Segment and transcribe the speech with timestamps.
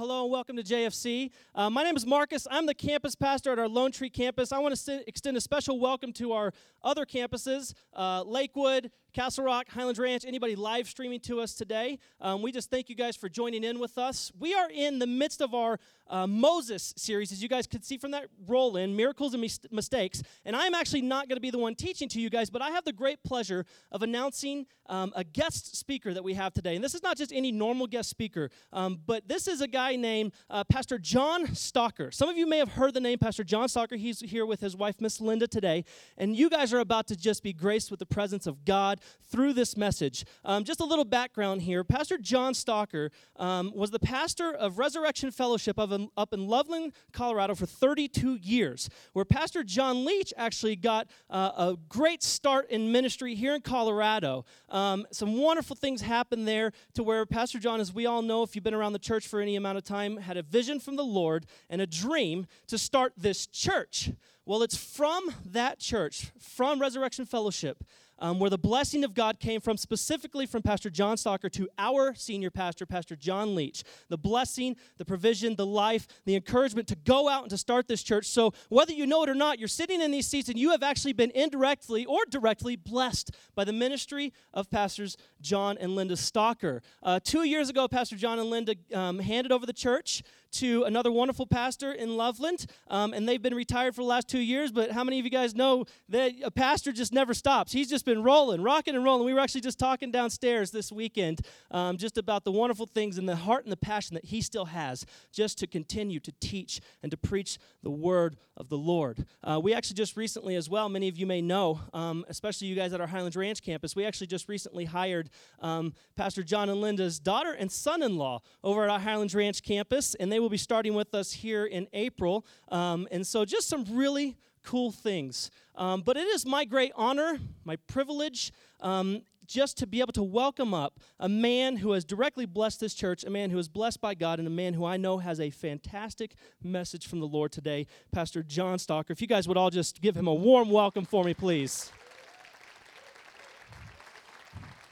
[0.00, 1.30] Well, and welcome to JFC.
[1.54, 2.46] Uh, my name is Marcus.
[2.50, 4.52] I'm the campus pastor at our Lone Tree campus.
[4.52, 9.68] I want to extend a special welcome to our other campuses uh, Lakewood, Castle Rock,
[9.68, 11.98] Highlands Ranch, anybody live streaming to us today.
[12.20, 14.30] Um, we just thank you guys for joining in with us.
[14.38, 15.78] We are in the midst of our
[16.08, 19.60] uh, Moses series, as you guys could see from that roll in Miracles and mis-
[19.70, 20.22] Mistakes.
[20.44, 22.70] And I'm actually not going to be the one teaching to you guys, but I
[22.70, 26.74] have the great pleasure of announcing um, a guest speaker that we have today.
[26.74, 29.96] And this is not just any normal guest speaker, um, but this is a guy
[29.96, 30.09] named
[30.48, 32.10] uh, Pastor John Stalker.
[32.10, 33.96] Some of you may have heard the name Pastor John Stalker.
[33.96, 35.84] He's here with his wife, Miss Linda, today.
[36.16, 39.52] And you guys are about to just be graced with the presence of God through
[39.52, 40.24] this message.
[40.44, 45.30] Um, just a little background here Pastor John Stalker um, was the pastor of Resurrection
[45.30, 51.08] Fellowship of, up in Loveland, Colorado for 32 years, where Pastor John Leach actually got
[51.28, 54.44] uh, a great start in ministry here in Colorado.
[54.68, 58.54] Um, some wonderful things happened there to where Pastor John, as we all know, if
[58.54, 61.04] you've been around the church for any amount of time, had a vision from the
[61.04, 64.10] Lord and a dream to start this church.
[64.46, 67.84] Well, it's from that church, from Resurrection Fellowship,
[68.20, 72.14] um, where the blessing of God came from, specifically from Pastor John Stalker to our
[72.14, 73.82] senior pastor, Pastor John Leach.
[74.08, 78.02] The blessing, the provision, the life, the encouragement to go out and to start this
[78.02, 78.26] church.
[78.26, 80.82] So, whether you know it or not, you're sitting in these seats and you have
[80.82, 86.82] actually been indirectly or directly blessed by the ministry of Pastors John and Linda Stalker.
[87.02, 91.10] Uh, two years ago, Pastor John and Linda um, handed over the church to another
[91.10, 94.72] wonderful pastor in Loveland, um, and they've been retired for the last two years.
[94.72, 97.72] But how many of you guys know that a pastor just never stops?
[97.72, 99.24] He's just been rolling, rocking and rolling.
[99.24, 101.40] We were actually just talking downstairs this weekend
[101.70, 104.66] um, just about the wonderful things and the heart and the passion that he still
[104.66, 109.24] has just to continue to teach and to preach the word of the Lord.
[109.42, 112.74] Uh, we actually just recently, as well, many of you may know, um, especially you
[112.74, 115.30] guys at our Highlands Ranch campus, we actually just recently hired
[115.60, 119.62] um, Pastor John and Linda's daughter and son in law over at our Highlands Ranch
[119.62, 122.44] campus, and they will be starting with us here in April.
[122.68, 125.50] Um, and so, just some really cool things.
[125.76, 130.22] Um, but it is my great honor, my privilege, um, just to be able to
[130.22, 134.00] welcome up a man who has directly blessed this church, a man who is blessed
[134.00, 137.50] by God, and a man who I know has a fantastic message from the Lord
[137.50, 139.12] today, Pastor John Stalker.
[139.12, 141.90] If you guys would all just give him a warm welcome for me, please.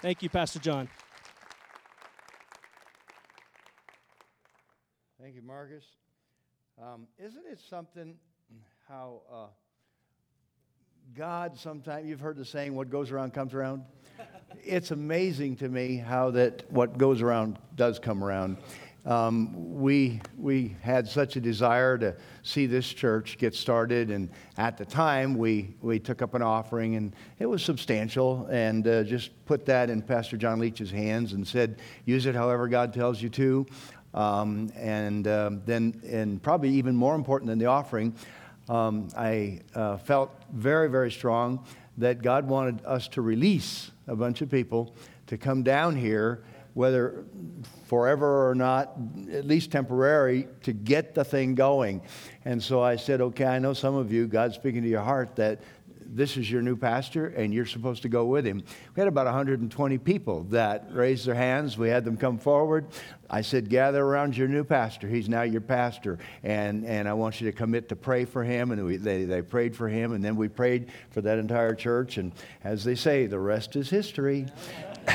[0.00, 0.88] Thank you, Pastor John.
[5.28, 5.84] Thank you, Marcus.
[6.82, 8.14] Um, isn't it something
[8.88, 9.46] how uh,
[11.14, 13.82] God sometimes, you've heard the saying, what goes around comes around?
[14.64, 18.56] it's amazing to me how that what goes around does come around.
[19.04, 24.76] Um, we, we had such a desire to see this church get started, and at
[24.76, 29.30] the time we, we took up an offering, and it was substantial, and uh, just
[29.46, 33.28] put that in Pastor John Leach's hands and said, use it however God tells you
[33.30, 33.66] to.
[34.14, 38.14] Um, and um, then, and probably even more important than the offering,
[38.68, 41.64] um, I uh, felt very, very strong
[41.98, 44.94] that God wanted us to release a bunch of people
[45.26, 46.42] to come down here,
[46.74, 47.24] whether
[47.86, 48.92] forever or not,
[49.32, 52.00] at least temporary, to get the thing going.
[52.44, 55.36] And so I said, okay, I know some of you, God's speaking to your heart
[55.36, 55.60] that
[56.14, 58.62] this is your new pastor and you're supposed to go with him.
[58.94, 61.76] We had about 120 people that raised their hands.
[61.76, 62.86] We had them come forward.
[63.30, 65.06] I said, gather around your new pastor.
[65.06, 66.18] He's now your pastor.
[66.42, 68.70] And, and I want you to commit to pray for him.
[68.70, 70.12] And we, they, they prayed for him.
[70.12, 72.16] And then we prayed for that entire church.
[72.16, 72.32] And
[72.64, 74.46] as they say, the rest is history.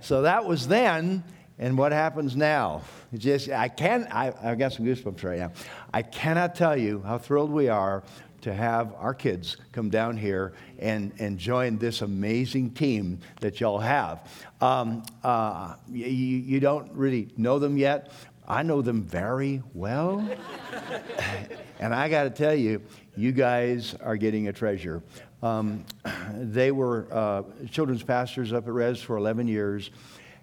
[0.00, 1.22] so that was then.
[1.58, 2.82] And what happens now?
[3.18, 5.52] just, I can't, I, I got some goosebumps right now.
[5.92, 8.02] I cannot tell you how thrilled we are
[8.42, 13.78] to have our kids come down here and, and join this amazing team that y'all
[13.78, 14.28] have.
[14.60, 18.12] Um, uh, you, you don't really know them yet.
[18.46, 20.28] I know them very well.
[21.78, 22.82] and I got to tell you,
[23.16, 25.02] you guys are getting a treasure.
[25.42, 25.84] Um,
[26.34, 29.90] they were uh, children's pastors up at Res for 11 years,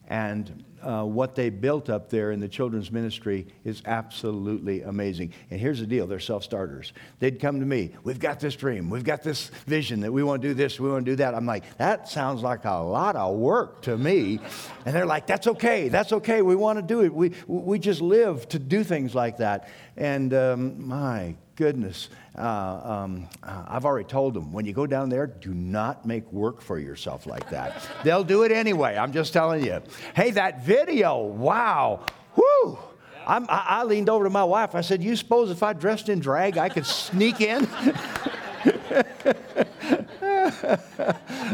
[0.08, 5.34] and uh, what they built up there in the children's ministry is absolutely amazing.
[5.50, 6.94] And here's the deal they're self starters.
[7.20, 10.42] They'd come to me, We've got this dream, we've got this vision that we want
[10.42, 11.34] to do this, we want to do that.
[11.34, 14.40] I'm like, That sounds like a lot of work to me.
[14.86, 17.14] And they're like, That's okay, that's okay, we want to do it.
[17.14, 19.70] We, we just live to do things like that.
[19.96, 22.10] And um, my goodness.
[22.38, 26.32] Uh, um, uh, I've already told them when you go down there, do not make
[26.32, 27.86] work for yourself like that.
[28.04, 28.96] They'll do it anyway.
[28.96, 29.82] I'm just telling you.
[30.16, 32.06] Hey, that video, wow,
[32.36, 32.80] whoo.
[33.26, 34.74] I, I leaned over to my wife.
[34.74, 37.68] I said, You suppose if I dressed in drag, I could sneak in?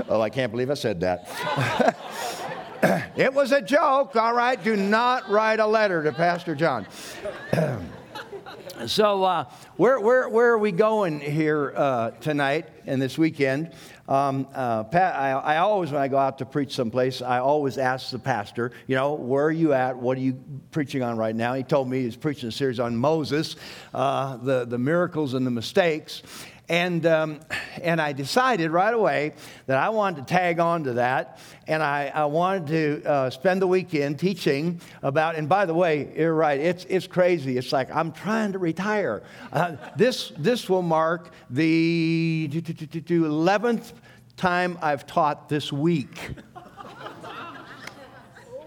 [0.07, 1.97] oh, I can't believe I said that.
[3.17, 4.63] it was a joke, all right?
[4.63, 6.85] Do not write a letter to Pastor John.
[8.87, 9.45] so, uh,
[9.77, 13.71] where, where, where are we going here uh, tonight and this weekend?
[14.07, 17.77] Um, uh, Pat, I, I, always, when I go out to preach someplace, I always
[17.77, 19.97] ask the pastor, you know, where are you at?
[19.97, 20.41] What are you
[20.71, 21.53] preaching on right now?
[21.53, 23.55] He told me he's preaching a series on Moses,
[23.93, 26.23] uh, the, the miracles and the mistakes.
[26.69, 27.41] And, um,
[27.81, 29.33] and I decided right away
[29.65, 31.39] that I wanted to tag on to that.
[31.67, 36.13] And I, I wanted to uh, spend the weekend teaching about, and by the way,
[36.15, 37.57] you're right, it's, it's crazy.
[37.57, 39.23] It's like I'm trying to retire.
[39.51, 43.91] Uh, this, this will mark the 11th
[44.37, 46.31] time I've taught this week.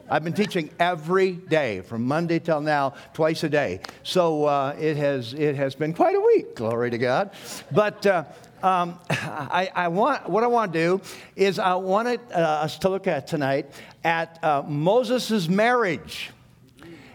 [0.08, 3.81] I've been teaching every day from Monday till now, twice a day.
[4.05, 7.31] So uh, it, has, it has been quite a week, glory to God.
[7.73, 8.25] But uh,
[8.62, 11.00] um, I, I, want, what I want to do
[11.35, 13.67] is I want uh, us to look at tonight
[14.05, 16.31] at uh, Moses' marriage.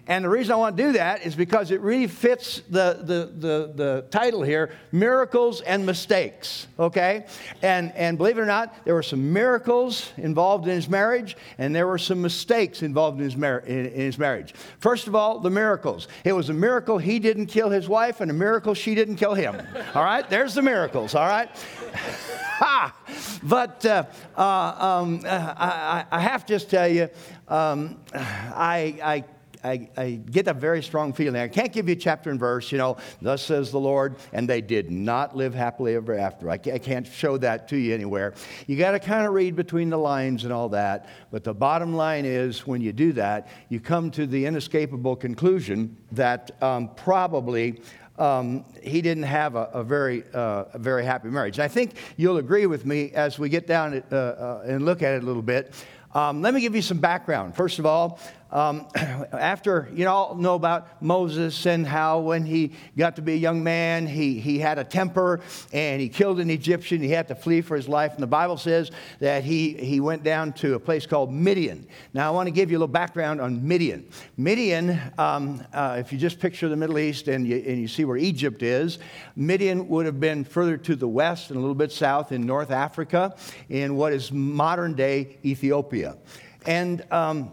[0.07, 3.31] And the reason I want to do that is because it really fits the, the,
[3.37, 6.67] the, the, title here Miracles and Mistakes.
[6.79, 7.25] Okay?
[7.61, 11.75] And, and believe it or not, there were some miracles involved in his marriage, and
[11.75, 14.53] there were some mistakes involved in his, mar- in, in his marriage.
[14.79, 16.07] First of all, the miracles.
[16.23, 19.35] It was a miracle he didn't kill his wife, and a miracle she didn't kill
[19.35, 19.55] him.
[19.95, 20.27] all right?
[20.29, 21.49] There's the miracles, all right?
[21.93, 22.95] ha!
[23.43, 24.05] But uh,
[24.35, 27.09] uh, um, I, I, have to just tell you,
[27.47, 29.23] um, I, I
[29.63, 31.41] I, I, get a very strong feeling.
[31.41, 34.61] I can't give you chapter and verse, you know, thus says the Lord, and they
[34.61, 36.49] did not live happily ever after.
[36.49, 38.33] I, can't show that to you anywhere.
[38.67, 41.09] You got to kind of read between the lines and all that.
[41.31, 45.97] But the bottom line is when you do that, you come to the inescapable conclusion
[46.11, 47.81] that um, probably
[48.17, 51.59] um, he didn't have a, a very, uh, a very happy marriage.
[51.59, 55.15] I think you'll agree with me as we get down uh, uh, and look at
[55.15, 55.73] it a little bit.
[56.13, 57.55] Um, let me give you some background.
[57.55, 58.19] First of all,
[58.51, 63.37] um, after, you all know about Moses and how when he got to be a
[63.37, 65.39] young man, he, he had a temper
[65.71, 67.01] and he killed an Egyptian.
[67.01, 68.13] He had to flee for his life.
[68.13, 71.87] And the Bible says that he, he went down to a place called Midian.
[72.13, 74.07] Now, I want to give you a little background on Midian.
[74.37, 78.05] Midian, um, uh, if you just picture the Middle East and you, and you see
[78.05, 78.99] where Egypt is,
[79.35, 82.71] Midian would have been further to the west and a little bit south in North
[82.71, 83.35] Africa
[83.69, 86.17] in what is modern day Ethiopia.
[86.65, 87.51] And um,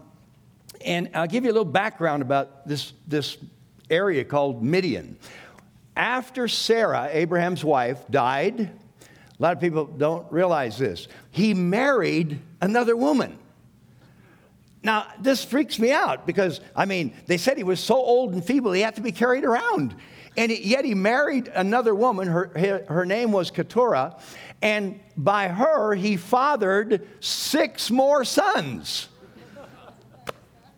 [0.85, 3.37] and I'll give you a little background about this, this
[3.89, 5.17] area called Midian.
[5.95, 12.95] After Sarah, Abraham's wife, died, a lot of people don't realize this, he married another
[12.95, 13.37] woman.
[14.81, 18.43] Now, this freaks me out because, I mean, they said he was so old and
[18.43, 19.95] feeble he had to be carried around.
[20.37, 22.29] And yet he married another woman.
[22.29, 24.17] Her, her name was Keturah.
[24.61, 29.08] And by her, he fathered six more sons.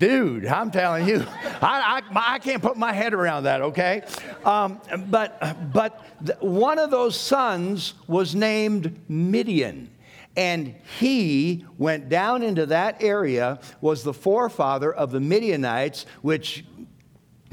[0.02, 1.20] Dude, I'm telling you,
[1.62, 4.02] I, I, I, can't put my head around that, okay?
[4.44, 9.92] Um, but but one of those sons was named Midian.
[10.36, 16.66] And he went down into that area, was the forefather of the Midianites, which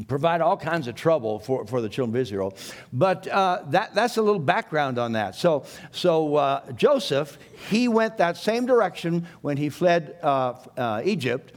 [0.06, 2.56] provide all kinds of trouble for, for the children of Israel.
[2.92, 5.34] But uh, that, that's a little background on that.
[5.34, 7.37] So, so uh, Joseph,
[7.68, 11.52] he went that same direction when he fled uh, uh Egypt.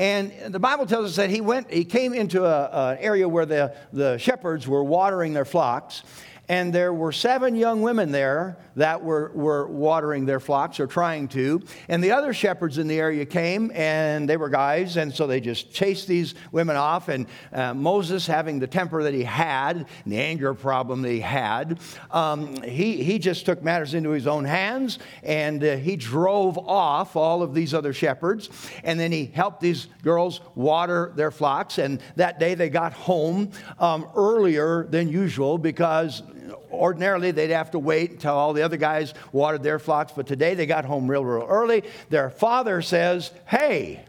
[0.00, 3.76] And the Bible tells us that he went, he came into an area where the,
[3.92, 6.04] the shepherds were watering their flocks.
[6.50, 11.28] And there were seven young women there that were, were watering their flocks or trying
[11.28, 11.62] to.
[11.88, 14.96] And the other shepherds in the area came and they were guys.
[14.96, 17.08] And so they just chased these women off.
[17.08, 21.20] And uh, Moses, having the temper that he had, and the anger problem that he
[21.20, 21.78] had,
[22.10, 27.14] um, he, he just took matters into his own hands and uh, he drove off
[27.14, 28.48] all of these other shepherds.
[28.82, 31.78] And then he helped these girls water their flocks.
[31.78, 36.24] And that day they got home um, earlier than usual because
[36.70, 40.54] ordinarily they'd have to wait until all the other guys watered their flocks, but today
[40.54, 41.84] they got home real, real early.
[42.08, 44.04] Their father says, Hey,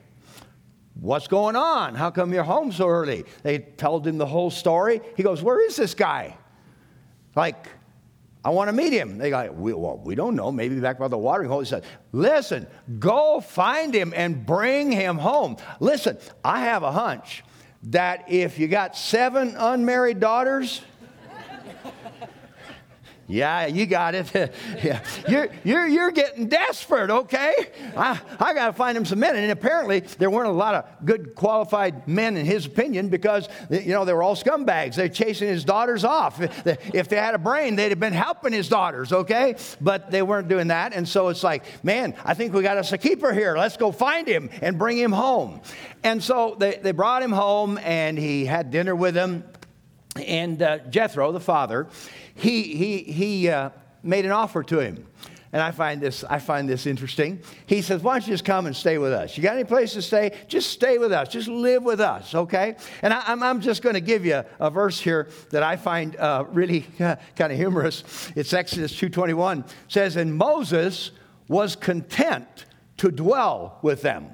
[1.00, 1.96] what's going on?
[1.96, 3.26] How come you're home so early?
[3.44, 5.02] They told him the whole story.
[5.18, 6.38] He goes, Where is this guy?
[7.36, 7.68] Like,
[8.44, 9.18] I want to meet him.
[9.20, 10.52] They go, we, well, we don't know.
[10.52, 11.60] Maybe back by the watering hole.
[11.60, 12.68] He said, Listen,
[13.00, 15.58] go find him and bring him home.
[15.80, 17.44] Listen, I have a hunch
[17.84, 20.82] that if you got seven unmarried daughters,
[23.32, 24.30] Yeah, you got it.
[24.84, 25.02] yeah.
[25.28, 27.54] You're, you're, you're getting desperate, okay?
[27.96, 29.38] I, I got to find him some men.
[29.38, 33.94] And apparently, there weren't a lot of good qualified men in his opinion because, you
[33.94, 34.96] know, they were all scumbags.
[34.96, 36.42] They're chasing his daughters off.
[36.42, 39.56] If they had a brain, they'd have been helping his daughters, okay?
[39.80, 40.94] But they weren't doing that.
[40.94, 43.58] And so it's like, man, I think we got us a keeper here.
[43.58, 45.62] Let's go find him and bring him home.
[46.04, 49.46] And so they, they brought him home and he had dinner with them.
[50.18, 51.88] And uh, Jethro, the father,
[52.42, 53.70] he, he, he uh,
[54.02, 55.06] made an offer to him.
[55.54, 57.42] And I find, this, I find this interesting.
[57.66, 59.36] He says, Why don't you just come and stay with us?
[59.36, 60.32] You got any place to stay?
[60.48, 61.28] Just stay with us.
[61.28, 62.78] Just live with us, okay?
[63.02, 66.46] And I, am just going to give you a, verse here that I find uh,
[66.50, 67.20] really kind
[67.52, 68.32] of humorous.
[68.36, 69.60] It's Exodus 2.21.
[69.60, 71.12] It says, And Moses
[71.50, 72.66] was content
[72.98, 74.30] to dwell with them.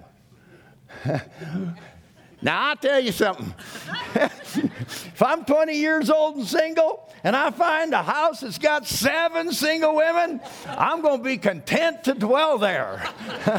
[2.41, 3.53] Now, I'll tell you something.
[4.15, 9.51] if I'm 20 years old and single and I find a house that's got seven
[9.51, 13.09] single women, I'm going to be content to dwell there.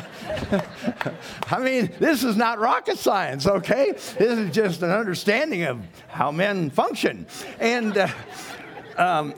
[1.51, 3.93] I mean, this is not rocket science, okay?
[3.93, 7.27] This is just an understanding of how men function.
[7.59, 8.09] And uh,
[8.97, 9.35] um,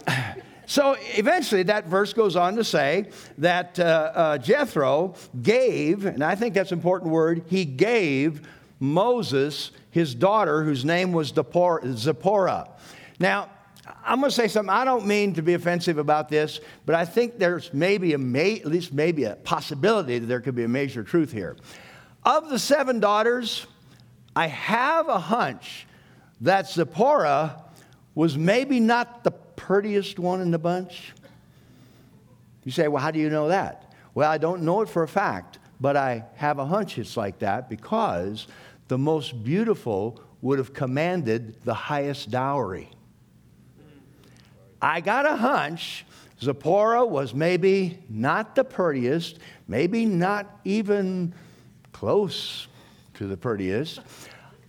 [0.66, 6.34] so eventually, that verse goes on to say that uh, uh, Jethro gave, and I
[6.34, 8.46] think that's an important word, he gave
[8.80, 12.68] Moses his daughter, whose name was Zipporah.
[13.18, 13.50] Now,
[14.04, 14.70] I'm going to say something.
[14.70, 18.60] I don't mean to be offensive about this, but I think there's maybe a may,
[18.60, 21.56] at least maybe a possibility that there could be a major truth here.
[22.24, 23.66] Of the seven daughters,
[24.36, 25.86] I have a hunch
[26.42, 27.62] that Zipporah
[28.14, 31.12] was maybe not the prettiest one in the bunch.
[32.64, 33.92] You say, well, how do you know that?
[34.14, 37.38] Well, I don't know it for a fact, but I have a hunch it's like
[37.40, 38.46] that because
[38.90, 42.90] the most beautiful would have commanded the highest dowry.
[44.82, 46.04] I got a hunch
[46.42, 51.32] Zipporah was maybe not the prettiest, maybe not even
[51.92, 52.66] close
[53.14, 54.00] to the prettiest.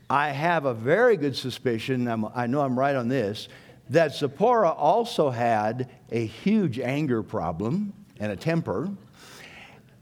[0.08, 3.48] I have a very good suspicion, I'm, i know I'm right on this,
[3.90, 8.92] that Zipporah also had a huge anger problem and a temper.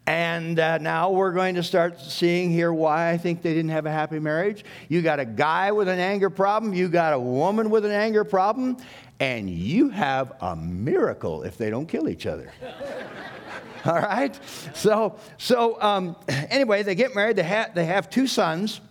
[0.09, 3.85] And uh, now we're going to start seeing here why I think they didn't have
[3.85, 4.65] a happy marriage.
[4.87, 8.23] You got a guy with an anger problem, you got a woman with an anger
[8.23, 8.77] problem,
[9.19, 12.51] and you have a miracle if they don't kill each other.
[13.85, 14.37] All right?
[14.73, 18.81] So, so um, anyway, they get married, they, ha- they have two sons.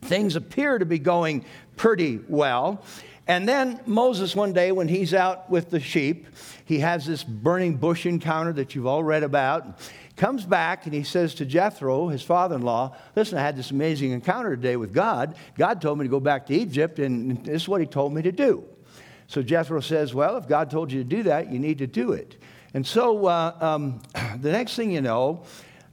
[0.00, 1.44] Things appear to be going
[1.76, 2.82] pretty well.
[3.26, 6.26] And then Moses, one day, when he's out with the sheep,
[6.64, 9.78] he has this burning bush encounter that you've all read about
[10.18, 13.70] comes back and he says to Jethro, his father in law, Listen, I had this
[13.70, 15.36] amazing encounter today with God.
[15.56, 18.22] God told me to go back to Egypt, and this is what he told me
[18.22, 18.64] to do.
[19.28, 22.12] So Jethro says, Well, if God told you to do that, you need to do
[22.12, 22.36] it.
[22.74, 24.02] And so uh, um,
[24.40, 25.44] the next thing you know,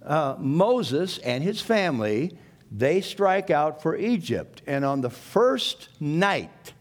[0.04, 2.38] uh, Moses and his family,
[2.72, 4.62] they strike out for Egypt.
[4.68, 6.74] And on the first night,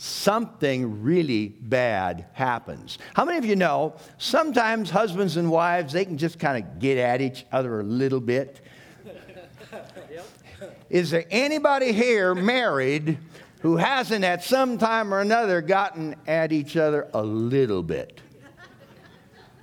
[0.00, 2.96] something really bad happens.
[3.12, 6.96] How many of you know sometimes husbands and wives, they can just kind of get
[6.96, 8.62] at each other a little bit?
[10.88, 13.18] Is there anybody here married
[13.60, 18.22] who hasn't at some time or another gotten at each other a little bit?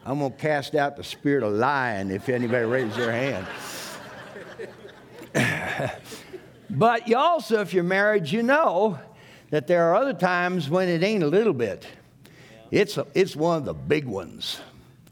[0.06, 3.48] I'm going to cast out the spirit of lying if anybody raises their hand.
[6.70, 9.00] but you also, if you're married, you know
[9.50, 11.86] that there are other times when it ain't a little bit.
[12.72, 14.60] It's, a, it's one of the big ones.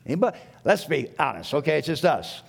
[0.05, 0.37] Anybody?
[0.63, 1.77] Let's be honest, okay?
[1.77, 2.41] It's just us.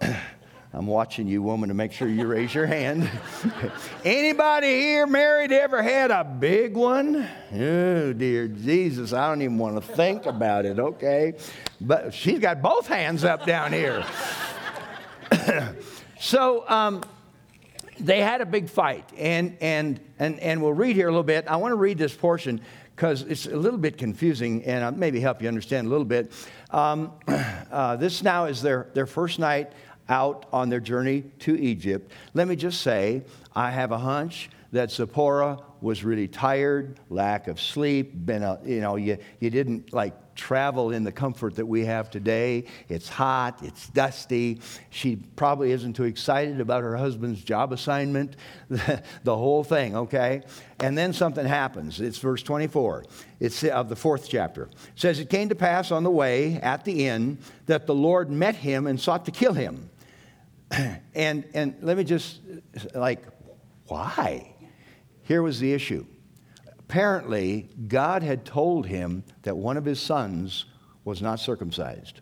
[0.72, 3.10] I'm watching you, woman, to make sure you raise your hand.
[4.04, 7.28] Anybody here married ever had a big one?
[7.52, 11.34] Oh, dear Jesus, I don't even want to think about it, okay?
[11.80, 14.04] But she's got both hands up down here.
[16.20, 17.02] so, um,
[18.00, 21.46] they had a big fight, and, and, and, and we'll read here a little bit.
[21.46, 22.60] I want to read this portion
[22.96, 26.32] because it's a little bit confusing and I'll maybe help you understand a little bit.
[26.70, 29.72] Um, uh, this now is their, their first night
[30.10, 32.12] out on their journey to Egypt.
[32.34, 33.22] Let me just say,
[33.56, 38.80] I have a hunch that Zipporah was really tired, lack of sleep, been a, you
[38.80, 42.64] know, you, you didn't like travel in the comfort that we have today.
[42.88, 44.60] It's hot, it's dusty.
[44.88, 48.36] She probably isn't too excited about her husband's job assignment,
[48.68, 50.42] the whole thing, okay?
[50.80, 52.00] And then something happens.
[52.00, 53.04] It's verse 24.
[53.38, 54.64] It's of the fourth chapter.
[54.64, 58.30] It says, It came to pass on the way at the inn that the Lord
[58.30, 59.90] met him and sought to kill him.
[61.14, 62.40] and, and let me just,
[62.94, 63.22] like,
[63.86, 64.54] why?
[65.22, 66.06] Here was the issue
[66.90, 70.64] apparently, God had told him that one of his sons
[71.04, 72.20] was not circumcised.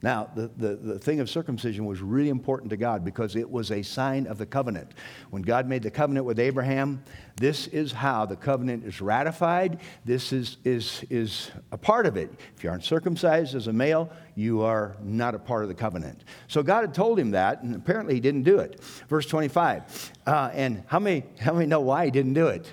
[0.00, 3.70] Now, the, the, the thing of circumcision was really important to God because it was
[3.70, 4.92] a sign of the covenant.
[5.28, 7.04] When God made the covenant with Abraham,
[7.36, 9.80] this is how the covenant is ratified.
[10.06, 12.30] This is, is, is a part of it.
[12.56, 16.24] If you aren't circumcised as a male, you are not a part of the covenant.
[16.48, 18.82] So God had told him that, and apparently he didn't do it.
[19.10, 20.12] Verse 25.
[20.26, 22.72] Uh, and how many, how many know why he didn't do it?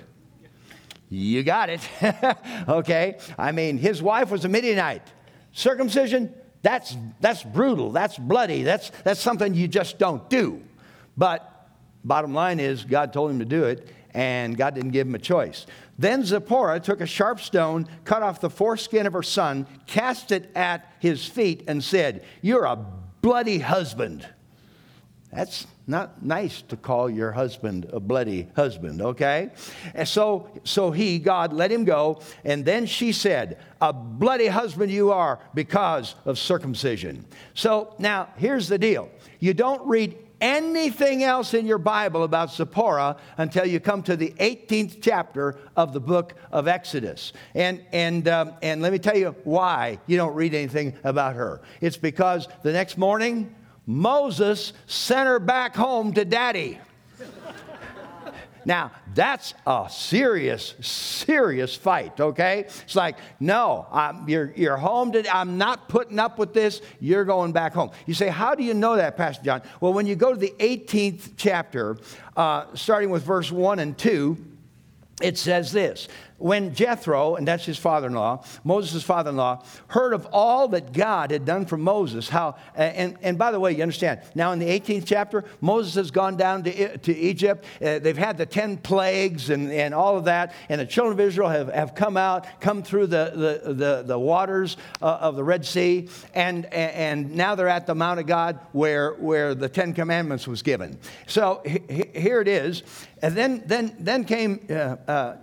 [1.12, 1.86] You got it.
[2.68, 3.18] okay?
[3.36, 5.06] I mean, his wife was a Midianite.
[5.52, 10.62] Circumcision, that's, that's brutal, that's bloody, that's, that's something you just don't do.
[11.14, 11.68] But
[12.02, 15.18] bottom line is, God told him to do it, and God didn't give him a
[15.18, 15.66] choice.
[15.98, 20.50] Then Zipporah took a sharp stone, cut off the foreskin of her son, cast it
[20.54, 22.82] at his feet, and said, You're a
[23.20, 24.26] bloody husband.
[25.30, 29.50] That's not nice to call your husband a bloody husband, okay?
[29.94, 32.20] And so, so he, God, let him go.
[32.44, 37.24] And then she said, A bloody husband you are because of circumcision.
[37.54, 39.10] So now here's the deal
[39.40, 44.30] you don't read anything else in your Bible about Zipporah until you come to the
[44.40, 47.32] 18th chapter of the book of Exodus.
[47.54, 51.62] And, and, um, and let me tell you why you don't read anything about her.
[51.80, 53.54] It's because the next morning,
[53.86, 56.78] Moses sent her back home to daddy.
[58.64, 62.60] Now, that's a serious, serious fight, okay?
[62.84, 65.12] It's like, no, I'm, you're, you're home.
[65.12, 66.80] To, I'm not putting up with this.
[67.00, 67.90] You're going back home.
[68.06, 69.62] You say, how do you know that, Pastor John?
[69.80, 71.96] Well, when you go to the 18th chapter,
[72.36, 74.36] uh, starting with verse 1 and 2,
[75.20, 76.08] it says this
[76.42, 80.68] when Jethro, and that's his father in law, Moses' father in law, heard of all
[80.68, 84.50] that God had done for Moses, how, and, and by the way, you understand, now
[84.52, 87.64] in the 18th chapter, Moses has gone down to, to Egypt.
[87.80, 91.20] Uh, they've had the 10 plagues and, and all of that, and the children of
[91.20, 95.44] Israel have, have come out, come through the, the, the, the waters uh, of the
[95.44, 99.94] Red Sea, and, and now they're at the Mount of God where, where the Ten
[99.94, 100.98] Commandments was given.
[101.26, 102.82] So here it is.
[103.22, 105.36] And then, then, then came uh, uh,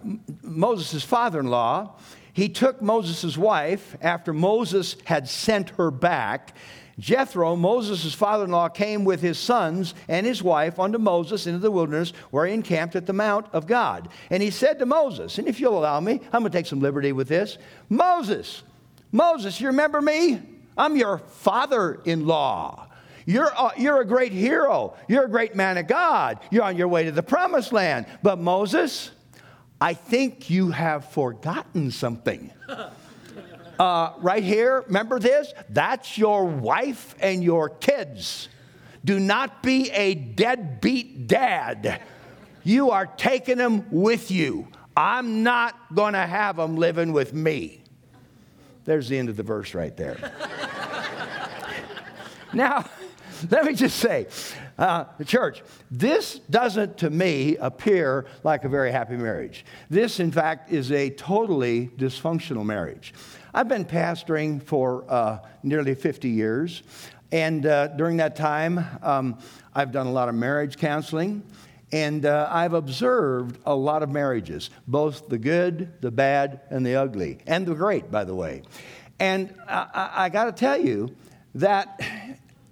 [0.43, 1.95] Moses' father in law.
[2.33, 6.55] He took Moses' wife after Moses had sent her back.
[6.99, 11.59] Jethro, Moses' father in law, came with his sons and his wife unto Moses into
[11.59, 14.09] the wilderness where he encamped at the Mount of God.
[14.29, 16.81] And he said to Moses, and if you'll allow me, I'm going to take some
[16.81, 18.63] liberty with this Moses,
[19.11, 20.41] Moses, you remember me?
[20.77, 22.88] I'm your father in law.
[23.29, 24.95] You're a, you're a great hero.
[25.07, 26.39] You're a great man of God.
[26.49, 28.07] You're on your way to the promised land.
[28.23, 29.11] But Moses,
[29.79, 32.51] I think you have forgotten something.
[33.79, 35.53] Uh, right here, remember this?
[35.69, 38.49] That's your wife and your kids.
[39.05, 42.01] Do not be a deadbeat dad.
[42.65, 44.67] You are taking them with you.
[44.97, 47.81] I'm not going to have them living with me.
[48.83, 50.17] There's the end of the verse right there.
[52.53, 52.83] now,
[53.51, 54.27] let me just say,
[54.77, 59.65] uh, the church, this doesn't to me appear like a very happy marriage.
[59.89, 63.13] This, in fact, is a totally dysfunctional marriage.
[63.53, 66.83] I've been pastoring for uh, nearly 50 years,
[67.31, 69.39] and uh, during that time, um,
[69.73, 71.43] I've done a lot of marriage counseling.
[71.91, 76.95] And uh, I've observed a lot of marriages, both the good, the bad, and the
[76.95, 78.61] ugly, and the great, by the way.
[79.19, 81.15] And I, I, I got to tell you
[81.55, 81.99] that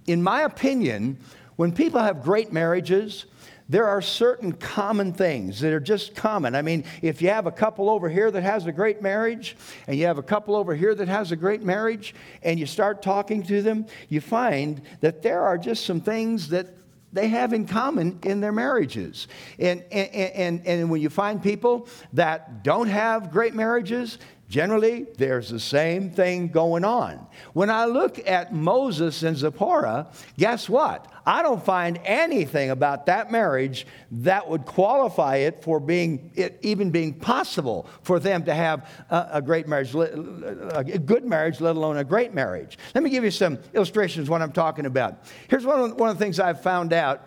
[0.08, 1.18] in my opinion,
[1.56, 3.26] when people have great marriages,
[3.68, 6.54] there are certain common things that are just common.
[6.54, 9.98] I mean, if you have a couple over here that has a great marriage, and
[9.98, 13.42] you have a couple over here that has a great marriage, and you start talking
[13.42, 16.68] to them, you find that there are just some things that
[17.12, 19.28] they have in common in their marriages.
[19.58, 24.18] And, and, and, and when you find people that don't have great marriages,
[24.48, 27.26] Generally, there's the same thing going on.
[27.52, 30.06] When I look at Moses and Zipporah,
[30.38, 31.12] guess what?
[31.26, 36.90] I don't find anything about that marriage that would qualify it for being it even
[36.90, 41.98] being possible for them to have a, a great marriage, a good marriage, let alone
[41.98, 42.78] a great marriage.
[42.94, 45.24] Let me give you some illustrations of what I'm talking about.
[45.48, 47.20] Here's one of, one of the things I've found out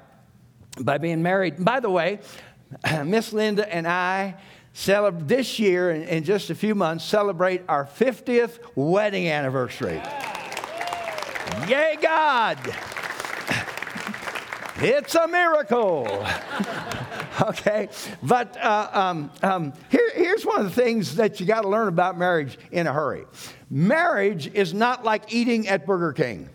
[0.80, 1.64] by being married.
[1.64, 2.20] By the way,
[3.06, 4.36] Miss Linda and I
[4.74, 10.02] Celeb- this year, in, in just a few months, celebrate our 50th wedding anniversary.
[11.68, 12.58] Yay, God!
[14.84, 16.26] It's a miracle.
[17.42, 17.90] okay,
[18.24, 21.88] but uh, um, um, here, here's one of the things that you got to learn
[21.88, 23.26] about marriage in a hurry.
[23.70, 26.50] Marriage is not like eating at Burger King.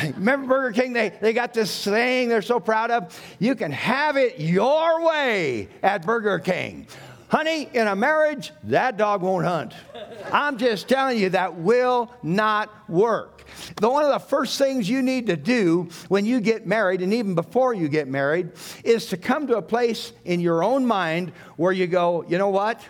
[0.16, 0.92] Remember Burger King?
[0.92, 3.20] They, they got this thing they're so proud of.
[3.38, 6.86] You can have it your way at Burger King.
[7.28, 9.72] Honey, in a marriage, that dog won't hunt.
[10.32, 13.44] I'm just telling you, that will not work.
[13.76, 17.14] The, one of the first things you need to do when you get married, and
[17.14, 18.50] even before you get married,
[18.82, 22.48] is to come to a place in your own mind where you go, you know
[22.48, 22.80] what?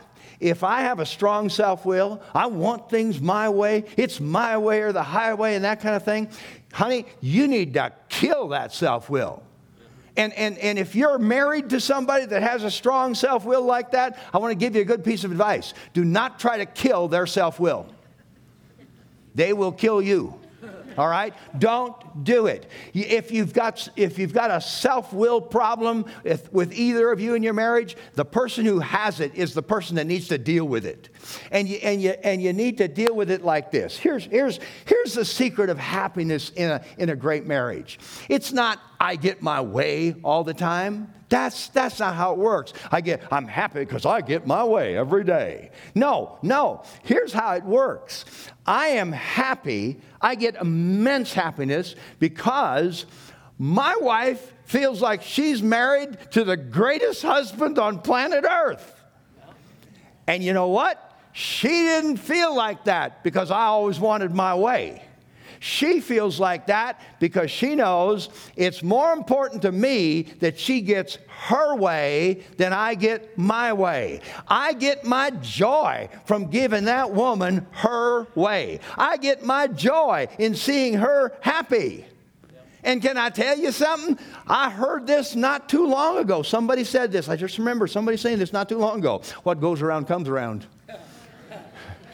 [0.40, 4.80] If I have a strong self will, I want things my way, it's my way
[4.80, 6.30] or the highway and that kind of thing,
[6.72, 9.42] honey, you need to kill that self will.
[10.16, 13.92] And, and, and if you're married to somebody that has a strong self will like
[13.92, 15.72] that, I want to give you a good piece of advice.
[15.94, 17.86] Do not try to kill their self will,
[19.34, 20.34] they will kill you.
[20.98, 21.32] All right?
[22.22, 22.70] Do it.
[22.94, 27.34] If you've got, if you've got a self will problem if, with either of you
[27.34, 30.64] in your marriage, the person who has it is the person that needs to deal
[30.64, 31.08] with it.
[31.50, 33.96] And you, and you, and you need to deal with it like this.
[33.96, 38.78] Here's, here's, here's the secret of happiness in a, in a great marriage it's not,
[38.98, 41.12] I get my way all the time.
[41.30, 42.72] That's, that's not how it works.
[42.90, 45.70] I get, I'm happy because I get my way every day.
[45.94, 46.82] No, no.
[47.04, 48.24] Here's how it works.
[48.66, 50.00] I am happy.
[50.20, 53.06] I get immense happiness because
[53.58, 59.02] my wife feels like she's married to the greatest husband on planet Earth.
[60.26, 61.18] And you know what?
[61.32, 65.02] She didn't feel like that because I always wanted my way.
[65.62, 71.18] She feels like that because she knows it's more important to me that she gets
[71.28, 74.22] her way than I get my way.
[74.48, 78.80] I get my joy from giving that woman her way.
[78.96, 82.06] I get my joy in seeing her happy.
[82.82, 84.18] And can I tell you something?
[84.46, 86.42] I heard this not too long ago.
[86.42, 87.28] Somebody said this.
[87.28, 89.20] I just remember somebody saying this not too long ago.
[89.42, 90.66] What goes around comes around.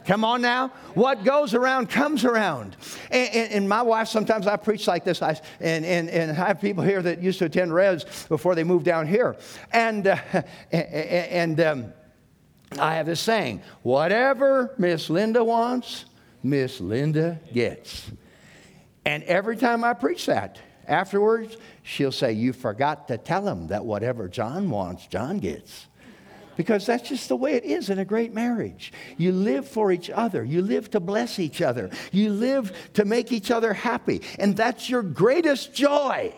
[0.06, 0.68] Come on now.
[0.94, 2.76] What goes around comes around.
[3.10, 6.34] And, and, and, my wife, sometimes I preach like this, I, and, and, and I
[6.34, 9.36] have people here that used to attend Res before they moved down here.
[9.72, 10.16] And, uh,
[10.72, 11.92] and um,
[12.78, 16.04] I have this saying whatever Miss Linda wants,
[16.42, 18.08] Miss Linda gets.
[19.04, 23.84] And every time I preach that, afterwards, she'll say, You forgot to tell him that
[23.84, 25.85] whatever John wants, John gets
[26.56, 28.92] because that's just the way it is in a great marriage.
[29.16, 33.32] You live for each other, you live to bless each other, you live to make
[33.32, 34.22] each other happy.
[34.38, 36.34] And that's your greatest joy,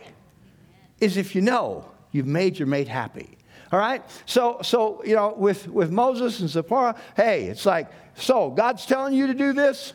[1.01, 3.39] is if you know you've made your mate happy.
[3.71, 4.03] All right?
[4.27, 9.15] So, so you know, with, with Moses and Zipporah, hey, it's like, so God's telling
[9.15, 9.93] you to do this?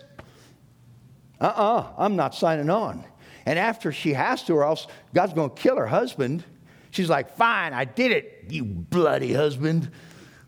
[1.42, 3.04] Uh uh-uh, uh, i am not signing on.
[3.46, 6.46] And after she has to, or else God's going to kill her husband.
[6.92, 9.92] She's like, fine, I did it, you bloody husband.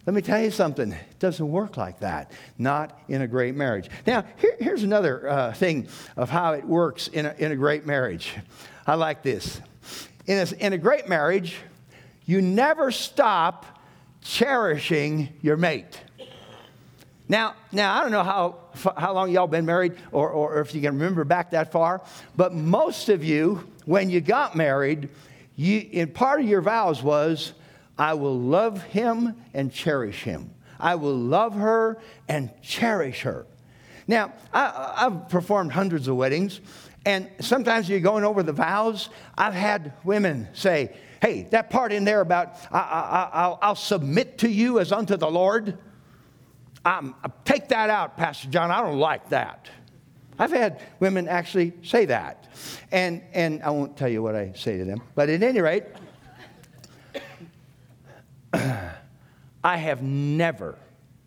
[0.05, 0.91] Let me tell you something.
[0.91, 2.31] It doesn't work like that.
[2.59, 3.89] Not in a great marriage.
[4.05, 7.87] Now, here, here's another uh, thing of how it works in a, in a great
[7.87, 8.35] marriage.
[8.85, 9.59] I like this.
[10.27, 11.55] In a, in a great marriage,
[12.27, 13.65] you never stop
[14.21, 15.99] cherishing your mate.
[17.27, 18.57] Now, now I don't know how,
[18.95, 22.03] how long y'all been married or, or if you can remember back that far,
[22.35, 25.09] but most of you, when you got married,
[25.55, 27.53] you, in part of your vows was,
[27.97, 30.53] I will love him and cherish him.
[30.79, 33.45] I will love her and cherish her.
[34.07, 36.61] Now, I, have performed hundreds of weddings,
[37.05, 39.09] and sometimes you're going over the vows.
[39.37, 44.79] I've had women say, Hey, that part in there about I, will submit to you
[44.79, 45.77] as unto the Lord,
[46.83, 48.69] um, take that out, Pastor John.
[48.69, 49.67] I don't like that.
[50.37, 52.47] I've had women actually say that.
[52.91, 55.85] And, and I won't tell you what I say to them, but at any rate,
[59.63, 60.77] I have never,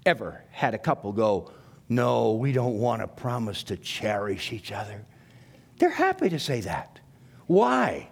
[0.07, 1.51] ever had a couple go,
[1.88, 5.05] No, we don't want to promise to cherish each other.
[5.79, 6.99] They're happy to say that.
[7.47, 8.09] Why?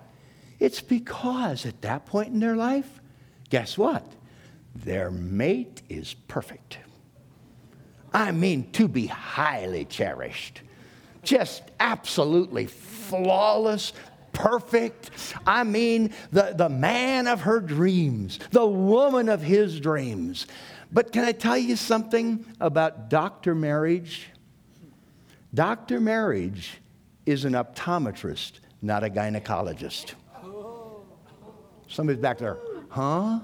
[0.59, 3.01] It's because at that point in their life,
[3.51, 4.05] guess what?
[4.75, 6.79] Their mate is perfect.
[8.13, 10.63] I mean, to be highly cherished.
[11.23, 13.93] Just absolutely flawless,
[14.37, 15.11] perfect.
[15.47, 20.47] I mean, the, the man of her dreams, the woman of his dreams.
[20.93, 24.29] But can I tell you something about doctor marriage?
[25.55, 26.79] Doctor marriage
[27.25, 30.15] is an optometrist, not a gynecologist.
[31.89, 32.59] Somebody's back there,
[32.91, 33.41] huh?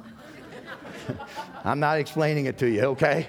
[1.65, 3.29] I'm not explaining it to you, okay?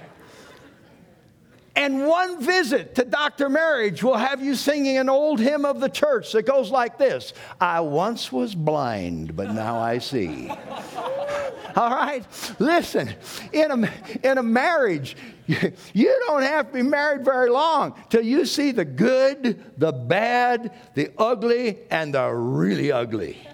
[1.76, 3.50] And one visit to Dr.
[3.50, 7.34] Marriage will have you singing an old hymn of the church that goes like this
[7.60, 10.50] I once was blind, but now I see.
[11.76, 12.24] All right?
[12.60, 13.16] Listen,
[13.52, 15.16] in a, in a marriage,
[15.48, 19.92] you, you don't have to be married very long till you see the good, the
[19.92, 23.48] bad, the ugly, and the really ugly.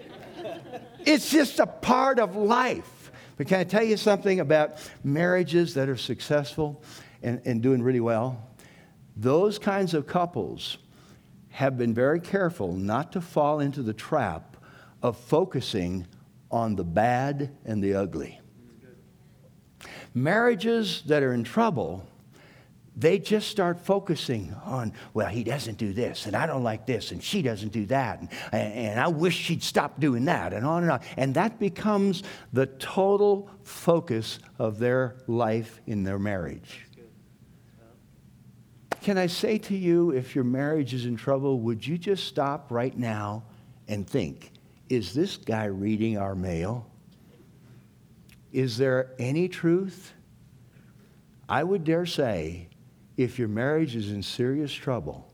[1.05, 3.11] It's just a part of life.
[3.37, 6.83] But can I tell you something about marriages that are successful
[7.21, 8.49] and, and doing really well?
[9.15, 10.77] Those kinds of couples
[11.49, 14.57] have been very careful not to fall into the trap
[15.01, 16.07] of focusing
[16.51, 18.39] on the bad and the ugly.
[20.13, 22.05] Marriages that are in trouble,
[22.95, 27.11] they just start focusing on, well, he doesn't do this, and I don't like this,
[27.11, 30.83] and she doesn't do that, and, and I wish she'd stop doing that, and on
[30.83, 30.99] and on.
[31.15, 36.87] And that becomes the total focus of their life in their marriage.
[39.01, 42.69] Can I say to you, if your marriage is in trouble, would you just stop
[42.69, 43.43] right now
[43.87, 44.51] and think,
[44.89, 46.85] is this guy reading our mail?
[48.51, 50.13] Is there any truth?
[51.47, 52.67] I would dare say,
[53.15, 55.31] if your marriage is in serious trouble,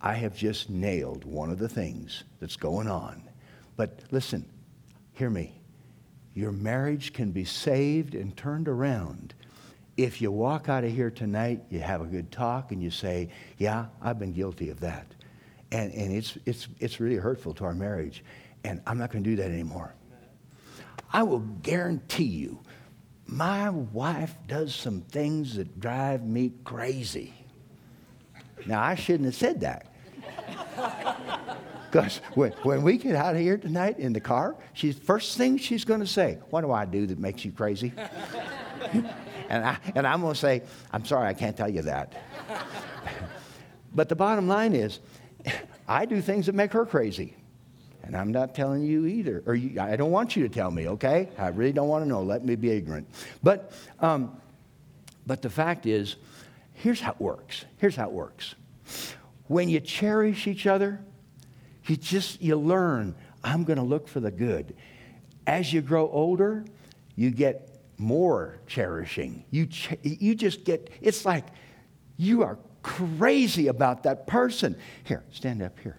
[0.00, 3.22] I have just nailed one of the things that's going on.
[3.76, 4.44] But listen,
[5.12, 5.60] hear me.
[6.34, 9.34] Your marriage can be saved and turned around
[9.96, 13.28] if you walk out of here tonight, you have a good talk, and you say,
[13.58, 15.06] Yeah, I've been guilty of that.
[15.72, 18.24] And, and it's, it's, it's really hurtful to our marriage.
[18.64, 19.94] And I'm not going to do that anymore.
[21.12, 22.60] I will guarantee you,
[23.26, 27.34] my wife does some things that drive me crazy.
[28.66, 29.92] Now, I shouldn't have said that.
[31.94, 35.56] Because when, when we get out of here tonight in the car, she's first thing
[35.56, 37.92] she's going to say, What do I do that makes you crazy?
[39.48, 42.12] and, I, and I'm going to say, I'm sorry, I can't tell you that.
[43.94, 45.00] but the bottom line is,
[45.88, 47.36] I do things that make her crazy.
[48.02, 49.42] And I'm not telling you either.
[49.46, 51.30] Or you, I don't want you to tell me, okay?
[51.38, 52.22] I really don't want to know.
[52.22, 53.08] Let me be ignorant.
[53.42, 54.38] But, um,
[55.26, 56.16] but the fact is,
[56.74, 57.64] here's how it works.
[57.78, 58.54] Here's how it works.
[59.46, 61.00] When you cherish each other,
[61.86, 64.74] you just, you learn, I'm going to look for the good.
[65.46, 66.64] As you grow older,
[67.16, 67.73] you get
[68.04, 69.44] more cherishing.
[69.50, 71.46] You, ch- you just get, it's like
[72.16, 74.76] you are crazy about that person.
[75.04, 75.96] Here, stand up here.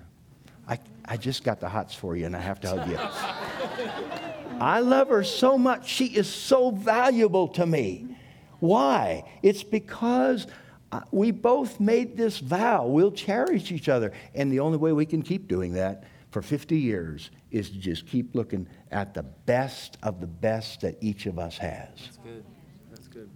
[0.68, 2.98] I, I just got the hots for you and I have to hug you.
[4.60, 5.88] I love her so much.
[5.89, 8.15] She is so valuable to me.
[8.60, 9.30] Why?
[9.44, 10.48] It's because
[10.91, 12.86] uh, we both made this vow.
[12.86, 14.13] We'll cherish each other.
[14.34, 18.06] And the only way we can keep doing that for 50 years is to just
[18.08, 21.88] keep looking at the best of the best that each of us has.
[21.98, 22.43] That's good.
[22.91, 23.30] That's good.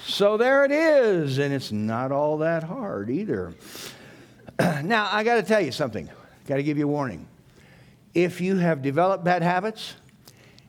[0.02, 3.54] so there it is, and it's not all that hard either.
[4.82, 6.10] now, I got to tell you something.
[6.48, 7.28] Got to give you a warning.
[8.12, 9.94] If you have developed bad habits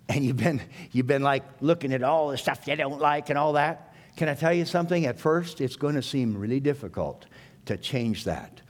[0.09, 0.61] and you've been,
[0.91, 3.86] you've been like looking at all the stuff you don't like and all that,
[4.17, 5.05] can I tell you something?
[5.05, 7.27] At first, it's going to seem really difficult
[7.65, 8.61] to change that.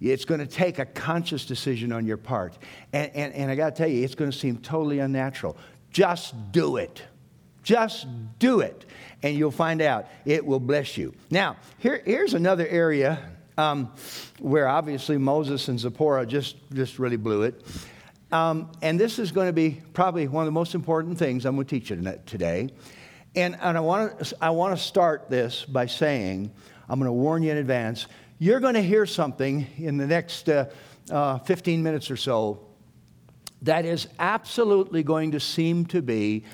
[0.00, 2.56] It's going to take a conscious decision on your part.
[2.92, 5.56] And, and, and I got to tell you, it's going to seem totally unnatural.
[5.90, 7.02] Just do it.
[7.62, 8.06] Just
[8.38, 8.84] do it.
[9.22, 11.14] And you'll find out it will bless you.
[11.30, 13.18] Now, here, here's another area
[13.56, 13.92] um,
[14.38, 17.62] where obviously Moses and Zipporah just, just really blew it.
[18.32, 21.56] Um, and this is going to be probably one of the most important things I'm
[21.56, 22.70] going to teach you today.
[23.34, 26.50] And, and I, want to, I want to start this by saying,
[26.88, 28.06] I'm going to warn you in advance,
[28.38, 30.66] you're going to hear something in the next uh,
[31.10, 32.66] uh, 15 minutes or so
[33.62, 36.44] that is absolutely going to seem to be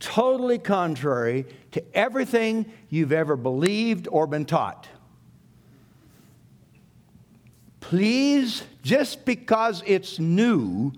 [0.00, 4.88] totally contrary to everything you've ever believed or been taught.
[7.80, 10.92] Please, just because it's new,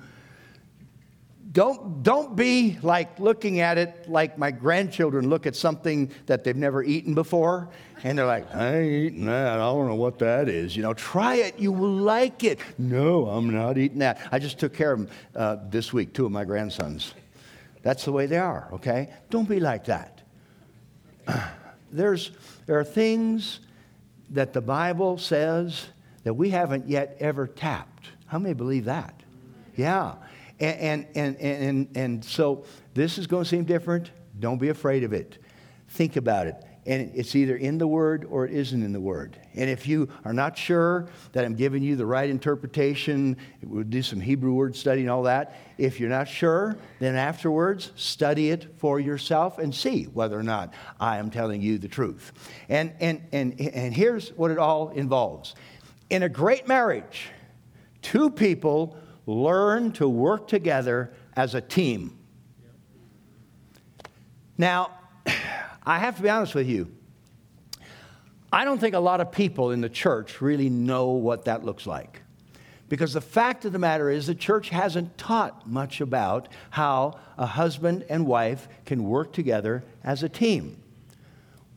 [1.53, 6.57] don't, don't be like looking at it like my grandchildren look at something that they've
[6.57, 7.69] never eaten before.
[8.05, 9.55] And they're like, I ain't eating that.
[9.55, 10.75] I don't know what that is.
[10.75, 11.59] You know, try it.
[11.59, 12.59] You will like it.
[12.79, 14.27] No, I'm not eating that.
[14.33, 17.15] I just took care of them uh, this week, two of my grandsons.
[17.83, 19.13] That's the way they are, okay?
[19.29, 20.23] Don't be like that.
[21.93, 22.31] There's,
[22.67, 23.61] there are things
[24.31, 25.87] that the Bible says
[26.25, 28.09] that we haven't yet ever tapped.
[28.27, 29.15] How many believe that?
[29.77, 30.15] Yeah.
[30.61, 34.11] And, and, and, and, and so this is going to seem different.
[34.39, 35.39] Don't be afraid of it.
[35.89, 36.57] Think about it.
[36.85, 39.39] And it's either in the Word or it isn't in the Word.
[39.55, 44.03] And if you are not sure that I'm giving you the right interpretation, we'll do
[44.03, 45.55] some Hebrew word study and all that.
[45.79, 50.75] If you're not sure, then afterwards, study it for yourself and see whether or not
[50.99, 52.33] I am telling you the truth.
[52.69, 55.55] And, and, and, and here's what it all involves
[56.13, 57.31] in a great marriage,
[58.03, 62.19] two people learn to work together as a team.
[64.59, 64.91] Now,
[65.85, 66.93] I have to be honest with you.
[68.53, 71.87] I don't think a lot of people in the church really know what that looks
[71.87, 72.23] like.
[72.89, 77.47] Because the fact of the matter is, the church hasn't taught much about how a
[77.47, 80.83] husband and wife can work together as a team.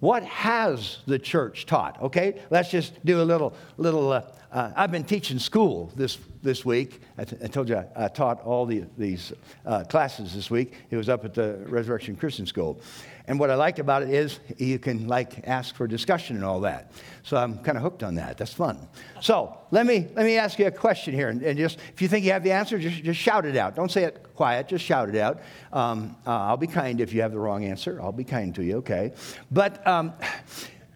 [0.01, 2.01] What has the church taught?
[2.01, 4.12] Okay, let's just do a little, little.
[4.12, 7.01] Uh, uh, I've been teaching school this this week.
[7.17, 9.34] I, t- I told you I, I, taught all the, these
[9.65, 10.75] uh, classes this week.
[10.91, 12.79] It was up at the Resurrection Christian School,
[13.27, 16.62] and what I like about it is you can like ask for discussion and all
[16.62, 16.91] that.
[17.23, 18.38] So I'm kind of hooked on that.
[18.38, 18.88] That's fun.
[19.19, 22.08] So let me let me ask you a question here, and, and just if you
[22.08, 23.75] think you have the answer, just just shout it out.
[23.75, 24.69] Don't say it quiet.
[24.69, 25.41] Just shout it out.
[25.73, 27.99] Um, uh, I'll be kind if you have the wrong answer.
[28.01, 28.77] I'll be kind to you.
[28.77, 29.13] Okay,
[29.51, 30.13] but um,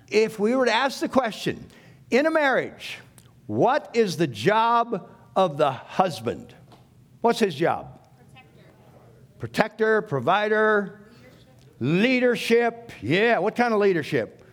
[0.07, 1.65] if we were to ask the question
[2.11, 2.99] in a marriage,
[3.47, 5.09] what is the job
[5.45, 6.53] of the husband?
[7.21, 7.99] What's his job?
[8.17, 8.65] Protector,
[9.39, 10.99] Protector provider,
[11.79, 12.91] Leadership.
[13.01, 14.43] Yeah, what kind of leadership?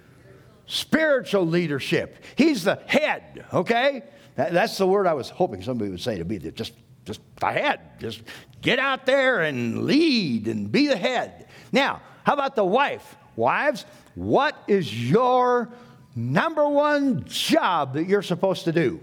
[0.67, 2.23] Spiritual leadership.
[2.37, 4.05] He's the head, okay?
[4.37, 7.81] That's the word I was hoping somebody would say to be just, just the head.
[7.99, 8.23] Just
[8.63, 11.49] get out there and lead and be the head.
[11.73, 13.17] Now, how about the wife?
[13.35, 15.69] Wives, what is your
[16.15, 19.01] number one job that you're supposed to do?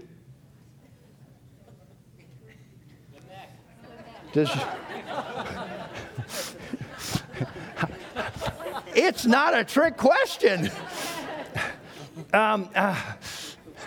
[8.96, 10.70] It's not a trick question.
[12.32, 13.00] Um, uh,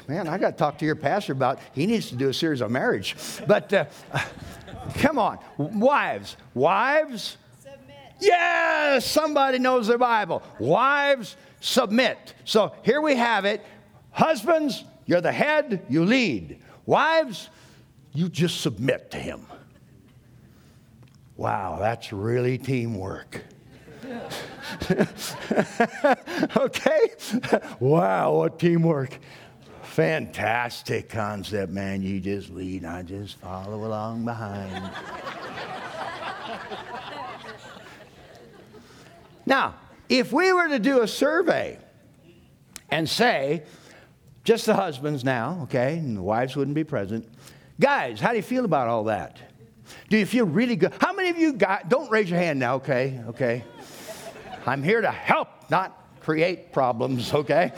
[0.07, 2.61] man, I got to talk to your pastor about he needs to do a series
[2.61, 3.15] on marriage.
[3.45, 3.85] But uh,
[4.95, 7.37] come on, wives, wives.
[7.61, 7.95] Submit.
[8.19, 10.43] Yes, somebody knows their Bible.
[10.59, 12.33] Wives, submit.
[12.45, 13.65] So here we have it.
[14.11, 16.59] Husbands, you're the head, you lead.
[16.85, 17.49] Wives,
[18.13, 19.45] you just submit to him.
[21.37, 23.43] Wow, that's really teamwork.
[26.57, 27.11] okay?
[27.79, 29.19] Wow, what teamwork.
[29.83, 32.01] Fantastic concept, man.
[32.01, 34.91] You just lead, I just follow along behind.
[39.45, 39.75] now,
[40.09, 41.77] if we were to do a survey
[42.89, 43.63] and say,
[44.43, 47.27] just the husbands now, okay, and the wives wouldn't be present.
[47.79, 49.46] Guys, how do you feel about all that?
[50.09, 50.93] Do you feel really good?
[50.99, 53.63] How many of you got, don't raise your hand now, okay, okay?
[54.65, 57.71] I'm here to help, not create problems, okay?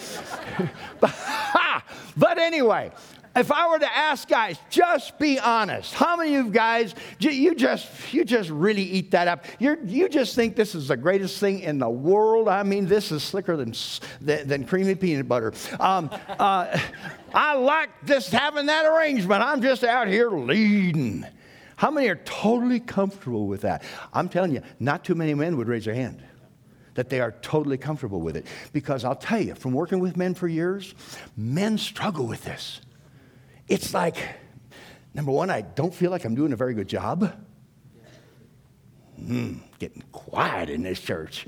[1.00, 2.91] but anyway,
[3.36, 5.93] if I were to ask guys, just be honest.
[5.93, 9.45] How many of you guys you just you just really eat that up?
[9.60, 12.48] You you just think this is the greatest thing in the world.
[12.48, 13.74] I mean, this is slicker than
[14.19, 15.54] than, than creamy peanut butter.
[15.80, 16.80] Um, uh,
[17.34, 19.43] I like just having that arrangement.
[19.43, 21.26] I'm just out here leading.
[21.80, 23.84] How many are totally comfortable with that?
[24.12, 26.22] I'm telling you, not too many men would raise their hand
[26.96, 28.46] that they are totally comfortable with it.
[28.74, 30.94] Because I'll tell you, from working with men for years,
[31.38, 32.82] men struggle with this.
[33.70, 34.18] It's like,
[35.13, 37.34] number one, I don't feel like I'm doing a very good job.
[39.15, 41.46] Hmm, getting quiet in this church.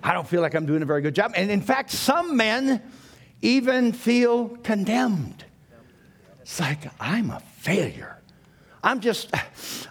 [0.00, 1.32] I don't feel like I'm doing a very good job.
[1.34, 2.80] And in fact, some men
[3.40, 5.44] even feel condemned.
[6.42, 8.21] It's like, I'm a failure.
[8.82, 9.30] I'm just,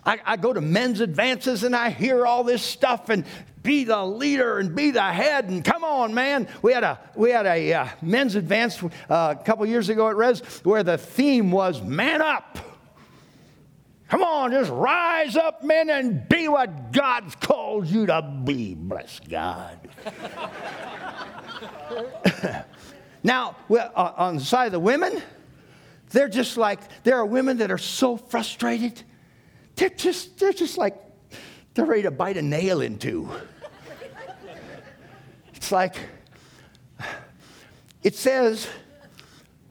[0.06, 3.24] I, I, go to men's advances and I hear all this stuff and
[3.64, 6.48] be the leader and be the head and come on, man.
[6.62, 10.18] We had a, we had a uh, men's advance uh, a couple years ago at
[10.18, 12.58] Res where the theme was man up.
[14.10, 18.74] Come on, just rise up, men, and be what God's called you to be.
[18.74, 19.80] Bless God.
[23.24, 25.22] now, uh, on the side of the women,
[26.12, 29.02] they're just like, there are women that are so frustrated.
[29.76, 30.96] They're just, they're just like,
[31.74, 33.30] they're ready to bite a nail into.
[35.54, 35.96] it's like,
[38.04, 38.68] it says,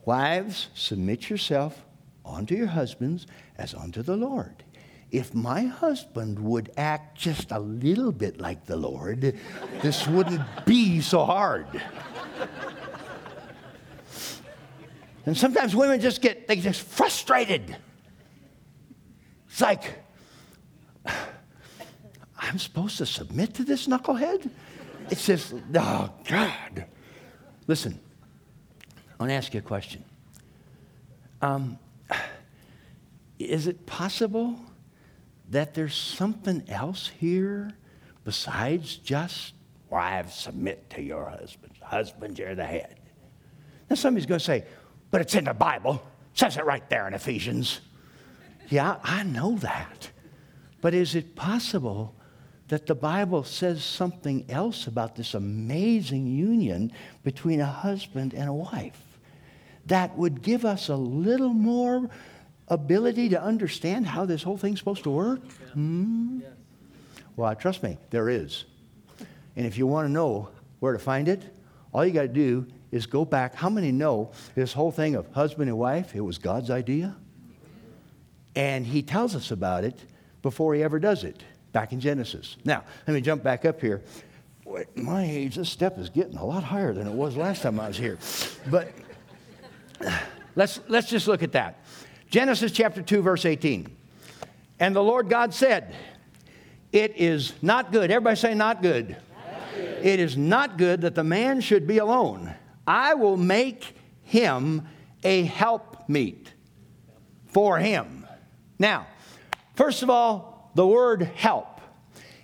[0.05, 1.85] Wives, submit yourself
[2.25, 3.27] unto your husbands
[3.59, 4.65] as unto the Lord.
[5.11, 9.39] If my husband would act just a little bit like the Lord,
[9.83, 11.67] this wouldn't be so hard.
[15.31, 17.77] And sometimes women just get, they just frustrated.
[19.49, 20.03] It's like,
[22.37, 24.51] I'm supposed to submit to this knucklehead?
[25.09, 26.85] It's just, oh, God.
[27.69, 28.01] Listen,
[28.93, 30.03] I want to ask you a question.
[31.41, 31.79] Um,
[33.39, 34.57] is it possible
[35.51, 37.71] that there's something else here
[38.25, 39.55] besides just
[39.91, 41.79] wives submit to your husbands?
[41.81, 42.99] Husbands, you're the head.
[43.89, 44.65] Now somebody's going to say,
[45.11, 46.03] but it's in the Bible.
[46.33, 47.81] It says it right there in Ephesians.
[48.69, 50.11] Yeah, I know that.
[50.81, 52.15] But is it possible
[52.69, 56.93] that the Bible says something else about this amazing union
[57.25, 59.03] between a husband and a wife
[59.87, 62.09] that would give us a little more
[62.69, 65.41] ability to understand how this whole thing's supposed to work?
[65.73, 66.41] Hmm?
[67.35, 68.67] Well, trust me, there is.
[69.57, 71.43] And if you want to know where to find it,
[71.93, 73.55] all you got to do is go back.
[73.55, 77.17] How many know this whole thing of husband and wife, it was God's idea?
[78.57, 79.99] And he tells us about it
[80.43, 82.57] before he ever does it, back in Genesis.
[82.65, 84.03] Now, let me jump back up here.
[84.77, 87.81] At my age, this step is getting a lot higher than it was last time
[87.81, 88.19] I was here.
[88.69, 88.93] But
[90.57, 91.85] let's, let's just look at that.
[92.31, 93.97] Genesis chapter 2, verse 18.
[94.79, 95.95] And the Lord God said,
[96.93, 98.11] It is not good.
[98.11, 99.11] Everybody say, not good.
[99.11, 99.19] Not
[99.75, 100.07] good.
[100.07, 102.55] It is not good that the man should be alone.
[102.91, 104.89] I will make him
[105.23, 106.53] a helpmeet
[107.47, 108.27] for him.
[108.81, 109.07] Now,
[109.77, 111.81] first of all, the word help.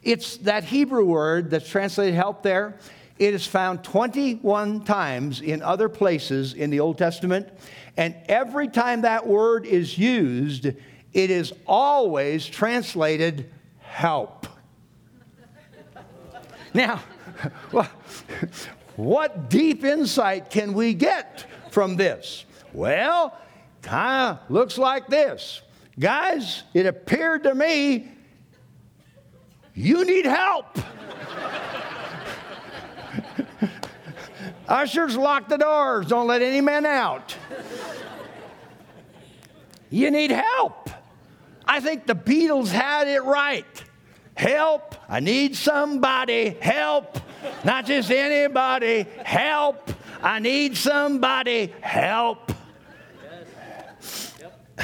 [0.04, 2.78] It's that Hebrew word that's translated help there.
[3.18, 7.48] It is found 21 times in other places in the Old Testament.
[7.96, 10.76] And every time that word is used, it
[11.12, 14.46] is always translated help.
[16.72, 17.02] now,
[18.96, 22.44] what deep insight can we get from this?
[22.72, 23.36] Well,
[23.82, 25.62] kind of looks like this.
[25.98, 28.08] Guys, it appeared to me
[29.76, 30.78] you need help.
[34.68, 36.06] Ushers, lock the doors.
[36.06, 37.36] Don't let any man out.
[39.90, 40.88] you need help.
[41.66, 43.84] I think the Beatles had it right.
[44.36, 44.94] Help.
[45.08, 46.50] I need somebody.
[46.60, 47.18] Help.
[47.64, 49.06] Not just anybody.
[49.24, 49.90] Help.
[50.22, 51.72] I need somebody.
[51.80, 52.52] Help.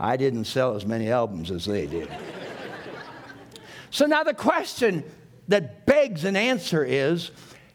[0.00, 2.10] I didn't sell as many albums as they did.
[3.90, 5.04] so now the question
[5.48, 7.30] that begs an answer is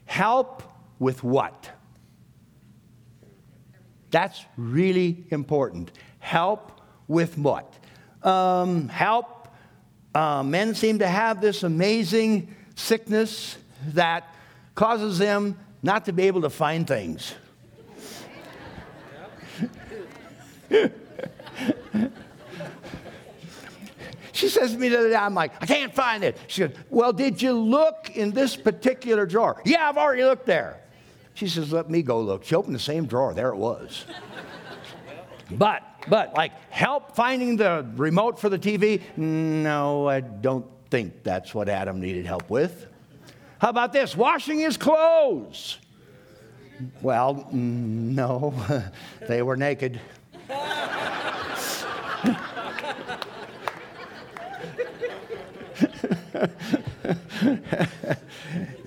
[0.06, 0.64] help
[1.00, 1.72] with what?
[4.12, 5.92] That's really important.
[6.20, 7.74] Help with what?
[8.24, 9.35] Um, help.
[10.16, 13.58] Uh, men seem to have this amazing sickness
[13.88, 14.34] that
[14.74, 17.36] causes them not to be able to find things.
[24.32, 26.38] she says to me the other day, I'm like, I can't find it.
[26.48, 29.62] She goes, Well, did you look in this particular drawer?
[29.66, 30.80] Yeah, I've already looked there.
[31.34, 32.46] She says, Let me go look.
[32.46, 33.34] She opened the same drawer.
[33.34, 34.06] There it was.
[35.52, 39.02] but, but, like, help finding the remote for the TV?
[39.18, 42.88] No, I don't think that's what Adam needed help with.
[43.60, 44.16] How about this?
[44.16, 45.78] Washing his clothes.
[47.02, 48.54] Well, mm, no,
[49.28, 50.00] they were naked.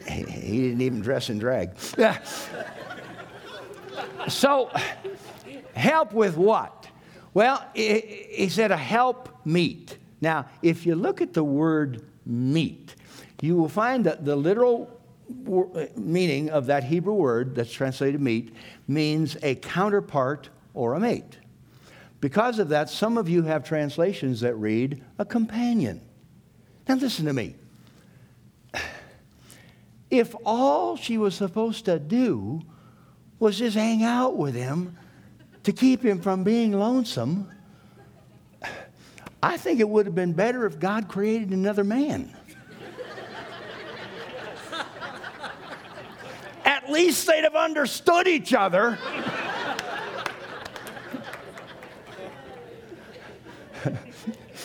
[0.06, 1.78] he didn't even dress in drag.
[4.28, 4.70] so,
[5.74, 6.77] help with what?
[7.34, 9.98] Well, he said a help meet.
[10.20, 12.94] Now, if you look at the word meet,
[13.40, 15.00] you will find that the literal
[15.96, 18.54] meaning of that Hebrew word that's translated meet
[18.86, 21.38] means a counterpart or a mate.
[22.20, 26.00] Because of that, some of you have translations that read a companion.
[26.88, 27.54] Now, listen to me.
[30.10, 32.62] If all she was supposed to do
[33.38, 34.96] was just hang out with him
[35.68, 37.46] to keep him from being lonesome,
[39.42, 42.34] I think it would have been better if God created another man.
[46.64, 48.98] At least they'd have understood each other.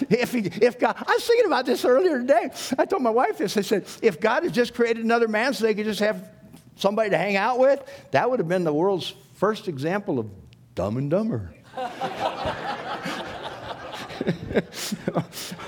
[0.09, 2.49] if, he, if God, I was thinking about this earlier today.
[2.77, 3.57] I told my wife this.
[3.57, 6.29] I said, if God had just created another man so they could just have
[6.77, 10.29] somebody to hang out with, that would have been the world's first example of
[10.75, 11.53] dumb and dumber.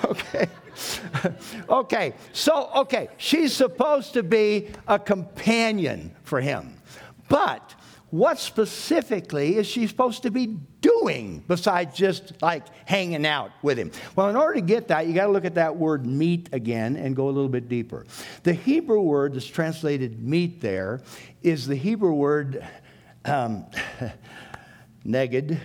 [0.05, 0.47] okay.
[1.69, 2.13] okay.
[2.33, 6.75] So, okay, she's supposed to be a companion for him.
[7.27, 7.75] But
[8.11, 13.91] what specifically is she supposed to be doing besides just like hanging out with him?
[14.15, 16.95] Well, in order to get that, you got to look at that word meet again
[16.95, 18.05] and go a little bit deeper.
[18.43, 21.01] The Hebrew word that's translated meet there
[21.41, 22.65] is the Hebrew word
[23.25, 23.65] um,
[25.05, 25.59] neged.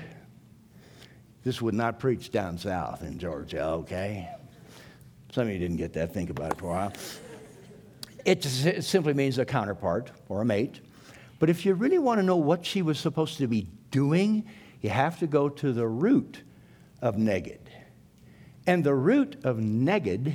[1.43, 4.29] This would not preach down south in Georgia, okay?
[5.33, 6.13] Some of you didn't get that.
[6.13, 6.93] Think about it for a while.
[8.25, 10.81] It, it simply means a counterpart or a mate.
[11.39, 14.45] But if you really want to know what she was supposed to be doing,
[14.83, 16.43] you have to go to the root
[17.01, 17.61] of neged.
[18.67, 20.35] And the root of neged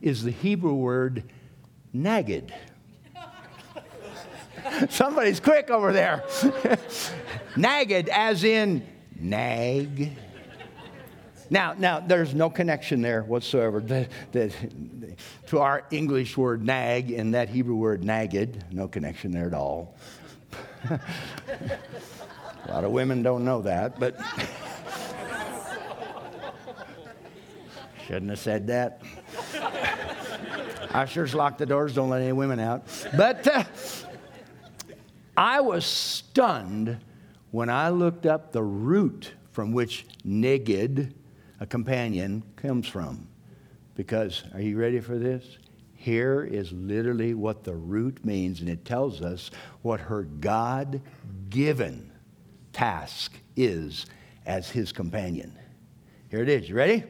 [0.00, 1.24] is the Hebrew word
[1.94, 2.52] nagid.
[4.90, 6.24] Somebody's quick over there.
[7.56, 8.86] Nagged, as in
[9.18, 10.12] nag.
[11.48, 14.52] Now, now, there's no connection there whatsoever the, the,
[15.46, 18.72] to our English word nag and that Hebrew word nagged.
[18.72, 19.94] No connection there at all.
[20.90, 21.00] A
[22.68, 24.18] lot of women don't know that, but
[28.06, 29.02] shouldn't have said that.
[30.90, 32.86] Ushers lock the doors, don't let any women out.
[33.16, 33.64] But uh,
[35.36, 36.98] I was stunned
[37.50, 41.12] when I looked up the root from which neged,
[41.60, 43.28] a companion, comes from.
[43.94, 45.58] Because, are you ready for this?
[45.94, 49.50] Here is literally what the root means, and it tells us
[49.82, 51.00] what her God
[51.48, 52.12] given
[52.72, 54.06] task is
[54.44, 55.58] as his companion.
[56.30, 56.68] Here it is.
[56.68, 57.02] You ready?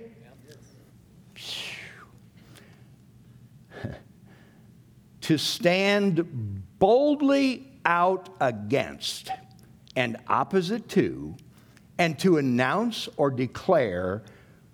[5.23, 9.31] to stand boldly out against
[9.95, 11.35] and opposite to,
[11.97, 14.23] and to announce or declare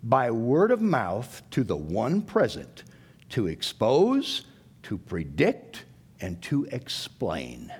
[0.02, 2.82] by word of mouth to the one present,
[3.28, 4.46] to expose,
[4.82, 5.84] to predict,
[6.20, 7.72] and to explain.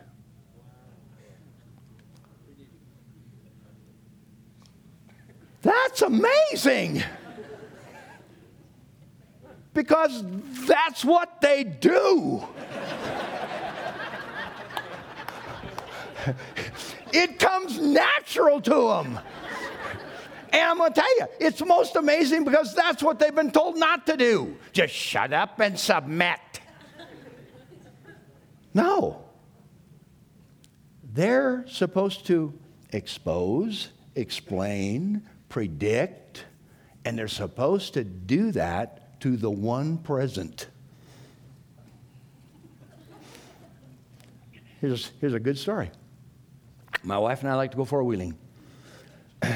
[5.62, 7.02] That's amazing.
[9.74, 10.22] Because
[10.66, 12.44] that's what they do.
[17.12, 19.18] It comes natural to them.
[20.52, 23.78] And I'm going to tell you, it's most amazing because that's what they've been told
[23.78, 24.56] not to do.
[24.72, 26.38] Just shut up and submit.
[28.74, 29.24] No.
[31.14, 32.52] They're supposed to
[32.90, 36.44] expose, explain, predict,
[37.04, 40.68] and they're supposed to do that to the one present.
[44.80, 45.90] Here's, here's a good story.
[47.04, 48.38] My wife and I like to go four wheeling.
[49.42, 49.48] so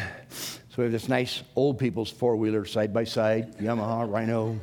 [0.79, 4.59] we have this nice old people's four wheeler side by side, Yamaha, Rhino,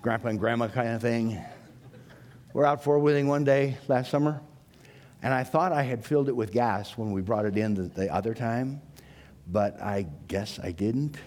[0.00, 1.38] grandpa and grandma kind of thing.
[2.54, 4.40] We're out four wheeling one day last summer,
[5.22, 7.82] and I thought I had filled it with gas when we brought it in the,
[7.82, 8.80] the other time,
[9.48, 11.18] but I guess I didn't.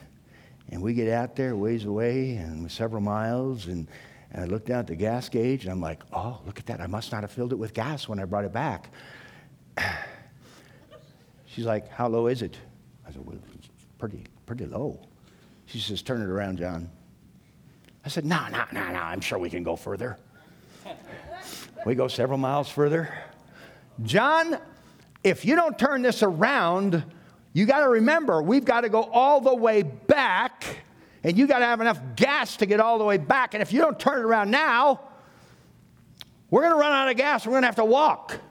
[0.70, 3.88] And we get out there, ways away, and several miles, and,
[4.32, 6.82] and I look down at the gas gauge, and I'm like, oh, look at that.
[6.82, 8.90] I must not have filled it with gas when I brought it back.
[11.56, 12.58] She's like, How low is it?
[13.08, 15.00] I said, Well, it's pretty, pretty low.
[15.68, 16.90] She says, Turn it around, John.
[18.04, 19.00] I said, No, no, no, no.
[19.00, 20.18] I'm sure we can go further.
[21.86, 23.10] we go several miles further.
[24.04, 24.58] John,
[25.24, 27.02] if you don't turn this around,
[27.54, 30.84] you got to remember, we've got to go all the way back,
[31.24, 33.54] and you got to have enough gas to get all the way back.
[33.54, 35.00] And if you don't turn it around now,
[36.50, 37.46] we're going to run out of gas.
[37.46, 38.42] We're going to have to walk.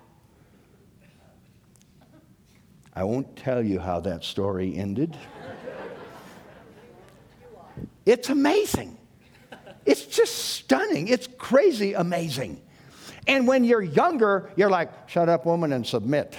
[2.97, 5.17] I won't tell you how that story ended.
[8.07, 8.99] It's amazing.
[9.85, 11.09] It's just stunning.
[11.09, 12.63] It's crazy amazing.
[13.27, 16.37] And when you're younger, you're like, shut up, woman, and submit.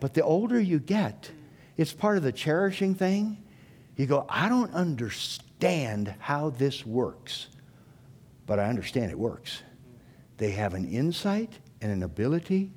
[0.00, 1.30] But the older you get,
[1.76, 3.42] it's part of the cherishing thing.
[3.96, 7.48] You go, I don't understand how this works,
[8.46, 9.62] but I understand it works.
[10.38, 12.72] They have an insight and an ability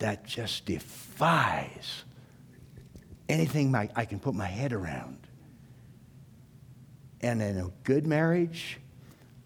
[0.00, 2.04] that just defies
[3.28, 5.18] anything my, I can put my head around.
[7.22, 8.78] And in a good marriage,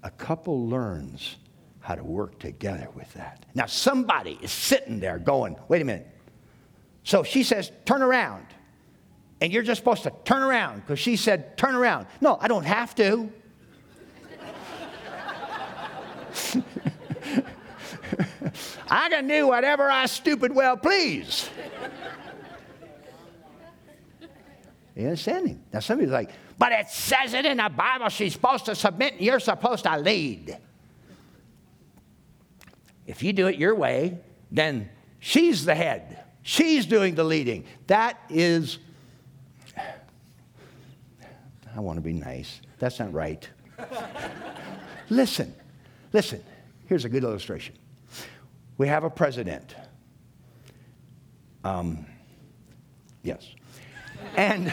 [0.02, 1.36] a couple learns
[1.80, 3.44] how to work together with that.
[3.54, 6.08] Now, somebody is sitting there going, wait a minute.
[7.02, 8.46] So she says, turn around.
[9.40, 12.06] And you're just supposed to turn around because she said, turn around.
[12.20, 13.30] No, I don't have to.
[18.90, 21.48] I can do whatever I stupid well please.
[24.94, 25.62] You understand him?
[25.72, 29.22] Now somebody's like, but it says it in the Bible she's supposed to submit and
[29.22, 30.56] you're supposed to lead.
[33.06, 34.18] If you do it your way,
[34.50, 34.88] then
[35.18, 36.24] she's the head.
[36.42, 37.64] She's doing the leading.
[37.86, 38.78] That is,
[41.74, 42.60] I want to be nice.
[42.78, 43.48] That's not right.
[45.10, 45.54] listen,
[46.12, 46.42] listen.
[46.86, 47.74] Here's a good illustration
[48.78, 49.74] we have a president.
[51.62, 52.06] Um,
[53.22, 53.46] yes.
[54.36, 54.72] And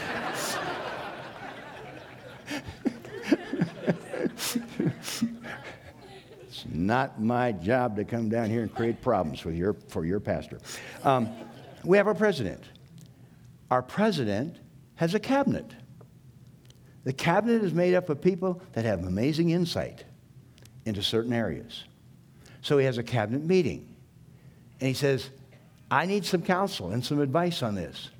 [6.42, 10.20] it's not my job to come down here and create problems with your, for your
[10.20, 10.58] pastor.
[11.04, 11.30] Um,
[11.84, 12.62] we have a president.
[13.70, 14.56] Our president
[14.96, 15.72] has a cabinet.
[17.04, 20.04] The cabinet is made up of people that have amazing insight
[20.84, 21.84] into certain areas.
[22.60, 23.91] So he has a cabinet meeting.
[24.82, 25.30] And he says,
[25.92, 28.10] I need some counsel and some advice on this.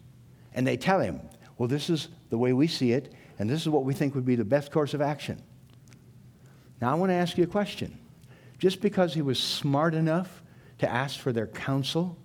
[0.54, 1.20] And they tell him,
[1.58, 4.24] Well, this is the way we see it, and this is what we think would
[4.24, 5.42] be the best course of action.
[6.80, 7.98] Now, I want to ask you a question.
[8.60, 10.44] Just because he was smart enough
[10.78, 12.16] to ask for their counsel,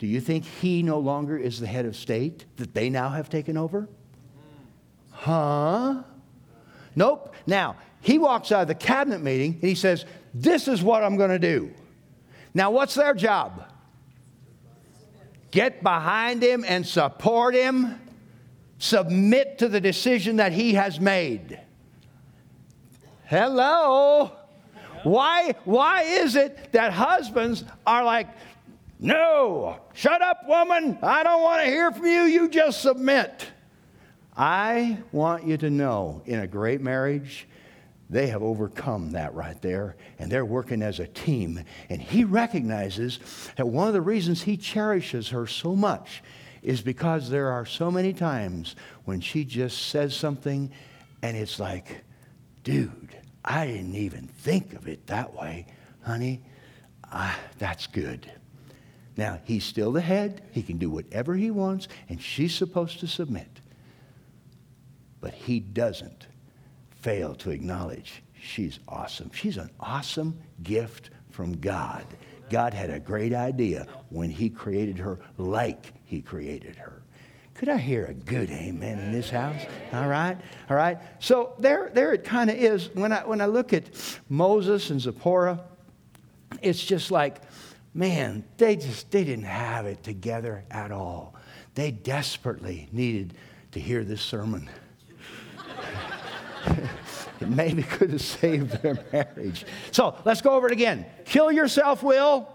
[0.00, 3.30] do you think he no longer is the head of state that they now have
[3.30, 3.88] taken over?
[5.12, 6.02] Huh?
[6.96, 7.32] Nope.
[7.46, 10.04] Now, he walks out of the cabinet meeting and he says,
[10.34, 11.72] This is what I'm going to do.
[12.54, 13.64] Now, what's their job?
[15.50, 18.00] Get behind him and support him,
[18.78, 21.60] submit to the decision that he has made.
[23.24, 24.32] Hello?
[25.02, 28.28] Why, why is it that husbands are like,
[28.98, 30.96] no, shut up, woman.
[31.02, 32.22] I don't want to hear from you.
[32.22, 33.48] You just submit.
[34.36, 37.48] I want you to know in a great marriage,
[38.12, 41.64] they have overcome that right there, and they're working as a team.
[41.88, 43.18] And he recognizes
[43.56, 46.22] that one of the reasons he cherishes her so much
[46.62, 50.70] is because there are so many times when she just says something,
[51.22, 52.04] and it's like,
[52.62, 55.66] dude, I didn't even think of it that way,
[56.02, 56.42] honey.
[57.10, 58.30] Ah, that's good.
[59.16, 60.42] Now, he's still the head.
[60.52, 63.60] He can do whatever he wants, and she's supposed to submit.
[65.20, 66.26] But he doesn't
[67.02, 69.30] fail to acknowledge she's awesome.
[69.34, 72.04] She's an awesome gift from God.
[72.48, 77.02] God had a great idea when he created her like he created her.
[77.54, 79.60] Could I hear a good amen in this house?
[79.92, 80.36] All right,
[80.70, 80.98] all right.
[81.18, 82.90] So there, there it kind of is.
[82.94, 83.84] When I, when I look at
[84.28, 85.60] Moses and Zipporah,
[86.60, 87.40] it's just like,
[87.94, 91.34] man, they just they didn't have it together at all.
[91.74, 93.34] They desperately needed
[93.72, 94.68] to hear this sermon.
[97.40, 99.64] it maybe could have saved their marriage.
[99.90, 101.06] So let's go over it again.
[101.24, 102.48] Kill yourself, will.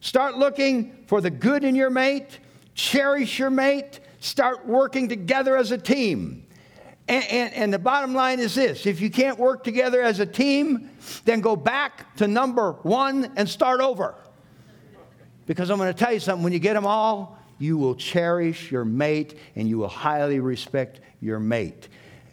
[0.00, 2.38] Start looking for the good in your mate.
[2.74, 4.00] Cherish your mate.
[4.20, 6.46] Start working together as a team.
[7.08, 10.26] And, and, and, the bottom line is this if you can't work together as a
[10.26, 10.90] team,
[11.24, 14.14] then go back to number one and start over.
[15.46, 18.70] Because I'm going to tell you something when you get them all, you will cherish
[18.70, 21.88] your mate and you will highly respect your mate.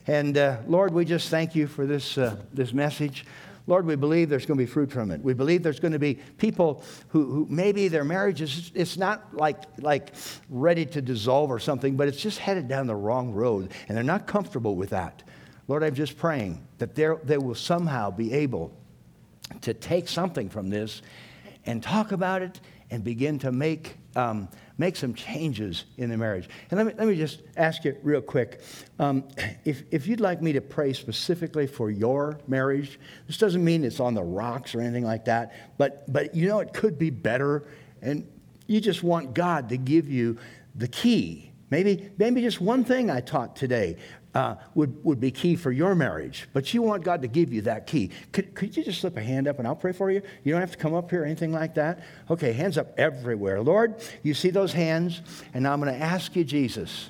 [0.07, 3.25] And uh, Lord, we just thank you for this, uh, this message.
[3.67, 5.21] Lord, we believe there's going to be fruit from it.
[5.21, 9.35] We believe there's going to be people who, who maybe their marriage is it's not
[9.35, 10.13] like, like
[10.49, 14.03] ready to dissolve or something, but it's just headed down the wrong road, and they're
[14.05, 15.23] not comfortable with that.
[15.67, 18.71] Lord, I'm just praying that they will somehow be able
[19.61, 21.01] to take something from this
[21.65, 26.49] and talk about it and begin to make um, make some changes in the marriage.
[26.69, 28.61] And let me, let me just ask you real quick
[28.99, 29.23] um,
[29.65, 33.99] if, if you'd like me to pray specifically for your marriage, this doesn't mean it's
[33.99, 37.67] on the rocks or anything like that, but, but you know, it could be better.
[38.01, 38.27] And
[38.67, 40.37] you just want God to give you
[40.75, 41.51] the key.
[41.69, 43.97] Maybe, maybe just one thing I taught today
[44.33, 47.61] uh, would, would be key for your marriage, but you want God to give you
[47.63, 48.11] that key.
[48.31, 50.21] Could, could you just slip a hand up and I'll pray for you?
[50.43, 51.99] You don't have to come up here or anything like that.
[52.29, 53.61] Okay, hands up everywhere.
[53.61, 55.21] Lord, you see those hands,
[55.53, 57.09] and now I'm going to ask you, Jesus,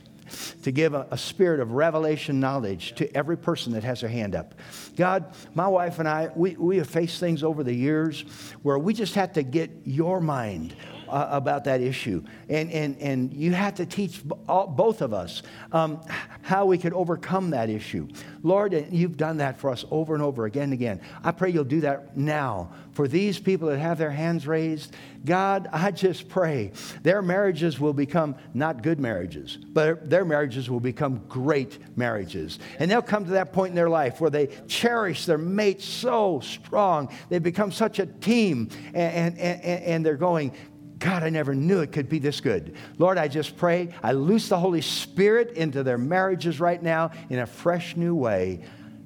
[0.64, 4.36] to give a, a, spirit of revelation knowledge to every person that has their hand
[4.36, 4.56] up.
[4.96, 8.22] God, my wife and I, we, we have faced things over the years
[8.62, 10.76] where we just had to get your mind
[11.10, 12.24] uh, about that issue.
[12.50, 16.02] And, and, and you have to teach all, both of us um,
[16.42, 18.08] how we could overcome that issue.
[18.44, 21.02] Lord, you've done that for us over and over again and again.
[21.24, 24.96] I pray you'll do that now for these people that have their hands raised.
[25.24, 26.72] God, I just pray
[27.04, 32.58] their marriages will become not good marriages, but their marriages will become great marriages.
[32.80, 36.40] And they'll come to that point in their life where they cherish their mate so
[36.40, 37.14] strong.
[37.30, 40.54] They become such a team, and, and, and, and they're going,
[41.00, 42.76] God, I never knew it could be this good.
[42.98, 47.40] Lord, I just pray, I loose the Holy Spirit into their marriages right now in
[47.40, 48.62] a fresh new way.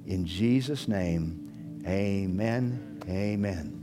[0.06, 3.02] In Jesus' name, amen.
[3.08, 3.81] Amen.